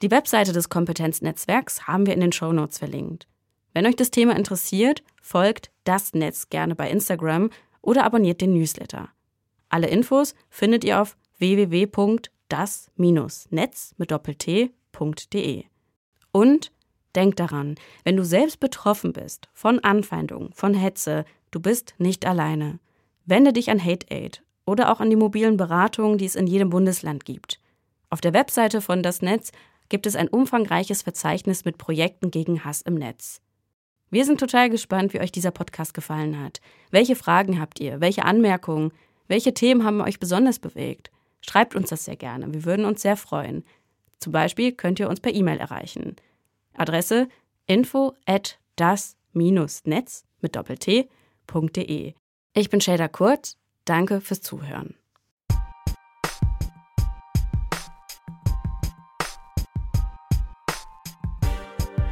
Die 0.00 0.10
Webseite 0.10 0.52
des 0.52 0.68
Kompetenznetzwerks 0.68 1.86
haben 1.86 2.06
wir 2.06 2.14
in 2.14 2.20
den 2.20 2.32
Shownotes 2.32 2.78
verlinkt. 2.78 3.26
Wenn 3.74 3.84
euch 3.84 3.96
das 3.96 4.10
Thema 4.10 4.34
interessiert, 4.34 5.02
folgt 5.20 5.70
das 5.84 6.14
Netz 6.14 6.48
gerne 6.48 6.74
bei 6.74 6.88
Instagram 6.88 7.50
oder 7.82 8.04
abonniert 8.04 8.40
den 8.40 8.54
Newsletter. 8.54 9.08
Alle 9.68 9.88
Infos 9.88 10.34
findet 10.48 10.84
ihr 10.84 11.00
auf 11.00 11.16
www.das-netz 11.40 12.94
mit 13.98 14.10
doppelt-t.de. 14.12 15.64
Und 16.32 16.70
denk 17.16 17.36
daran, 17.36 17.74
wenn 18.04 18.16
du 18.16 18.24
selbst 18.24 18.60
betroffen 18.60 19.12
bist 19.12 19.48
von 19.52 19.80
Anfeindung, 19.80 20.50
von 20.54 20.74
Hetze, 20.74 21.24
du 21.50 21.58
bist 21.58 21.94
nicht 21.98 22.24
alleine. 22.24 22.78
Wende 23.26 23.52
dich 23.52 23.70
an 23.70 23.84
Hate 23.84 24.06
Aid 24.10 24.44
oder 24.64 24.92
auch 24.92 25.00
an 25.00 25.10
die 25.10 25.16
mobilen 25.16 25.56
Beratungen, 25.56 26.18
die 26.18 26.26
es 26.26 26.36
in 26.36 26.46
jedem 26.46 26.70
Bundesland 26.70 27.24
gibt. 27.24 27.58
Auf 28.10 28.20
der 28.20 28.32
Webseite 28.32 28.80
von 28.80 29.02
Das 29.02 29.22
Netz 29.22 29.50
gibt 29.88 30.06
es 30.06 30.14
ein 30.16 30.28
umfangreiches 30.28 31.02
Verzeichnis 31.02 31.64
mit 31.64 31.78
Projekten 31.78 32.30
gegen 32.30 32.64
Hass 32.64 32.82
im 32.82 32.94
Netz. 32.94 33.40
Wir 34.10 34.24
sind 34.24 34.40
total 34.40 34.70
gespannt, 34.70 35.14
wie 35.14 35.20
euch 35.20 35.32
dieser 35.32 35.52
Podcast 35.52 35.94
gefallen 35.94 36.40
hat. 36.40 36.60
Welche 36.90 37.14
Fragen 37.14 37.60
habt 37.60 37.78
ihr? 37.80 38.00
Welche 38.00 38.24
Anmerkungen? 38.24 38.92
Welche 39.28 39.54
Themen 39.54 39.84
haben 39.84 40.00
euch 40.00 40.18
besonders 40.18 40.58
bewegt? 40.58 41.10
Schreibt 41.40 41.74
uns 41.74 41.90
das 41.90 42.04
sehr 42.04 42.16
gerne. 42.16 42.52
Wir 42.52 42.64
würden 42.64 42.84
uns 42.84 43.02
sehr 43.02 43.16
freuen. 43.16 43.64
Zum 44.18 44.32
Beispiel 44.32 44.72
könnt 44.72 45.00
ihr 45.00 45.08
uns 45.08 45.20
per 45.20 45.34
E-Mail 45.34 45.58
erreichen. 45.58 46.16
Adresse 46.74 47.28
info 47.66 48.14
at 48.26 48.58
das-netz 48.76 50.24
mit 50.40 50.56
doppelt-t.de. 50.56 52.14
Ich 52.54 52.70
bin 52.70 52.80
Shader 52.80 53.08
Kurt. 53.08 53.56
Danke 53.84 54.20
fürs 54.20 54.42
Zuhören. 54.42 54.94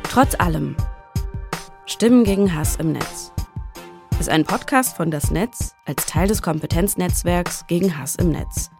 Trotz 0.04 0.34
allem. 0.40 0.76
Stimmen 1.86 2.24
gegen 2.24 2.54
Hass 2.54 2.76
im 2.76 2.92
Netz. 2.92 3.32
Ist 4.18 4.28
ein 4.28 4.44
Podcast 4.44 4.96
von 4.96 5.10
Das 5.10 5.30
Netz 5.30 5.74
als 5.84 6.06
Teil 6.06 6.26
des 6.26 6.42
Kompetenznetzwerks 6.42 7.66
gegen 7.68 7.96
Hass 7.96 8.16
im 8.16 8.30
Netz 8.30 8.70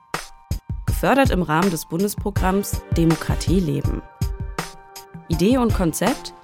gefördert 1.01 1.31
im 1.31 1.43
Rahmen 1.43 1.71
des 1.71 1.87
Bundesprogramms 1.87 2.83
Demokratie 2.97 3.61
leben. 3.61 4.03
Idee 5.29 5.57
und 5.57 5.73
Konzept 5.73 6.35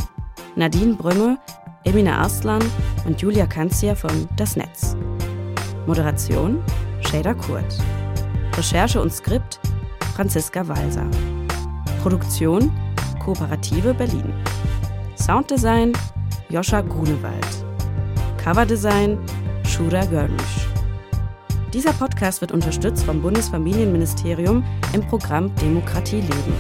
Nadine 0.54 0.94
Brümme, 0.94 1.38
Emina 1.82 2.18
Arslan 2.18 2.62
und 3.04 3.20
Julia 3.20 3.46
Kanzier 3.46 3.96
von 3.96 4.28
Das 4.36 4.54
Netz. 4.54 4.96
Moderation 5.88 6.62
Shader 7.00 7.34
Kurt. 7.34 7.64
Recherche 8.56 9.02
und 9.02 9.12
Skript 9.12 9.58
Franziska 10.14 10.68
Walser. 10.68 11.10
Produktion 12.00 12.70
Kooperative 13.24 13.92
Berlin. 13.92 14.32
Sounddesign 15.16 15.94
Joscha 16.48 16.80
Grunewald. 16.80 17.64
Coverdesign 18.44 19.18
Shura 19.66 20.04
Görmisch. 20.04 20.73
Dieser 21.74 21.92
Podcast 21.92 22.40
wird 22.40 22.52
unterstützt 22.52 23.02
vom 23.02 23.20
Bundesfamilienministerium 23.20 24.64
im 24.92 25.00
Programm 25.08 25.52
Demokratie 25.56 26.20
leben. 26.20 26.54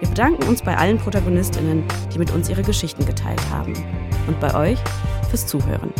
Wir 0.00 0.10
bedanken 0.10 0.46
uns 0.46 0.60
bei 0.60 0.76
allen 0.76 0.98
Protagonistinnen, 0.98 1.84
die 2.12 2.18
mit 2.18 2.30
uns 2.30 2.50
ihre 2.50 2.62
Geschichten 2.62 3.06
geteilt 3.06 3.40
haben. 3.50 3.72
Und 4.26 4.38
bei 4.38 4.54
euch 4.54 4.78
fürs 5.30 5.46
Zuhören. 5.46 5.90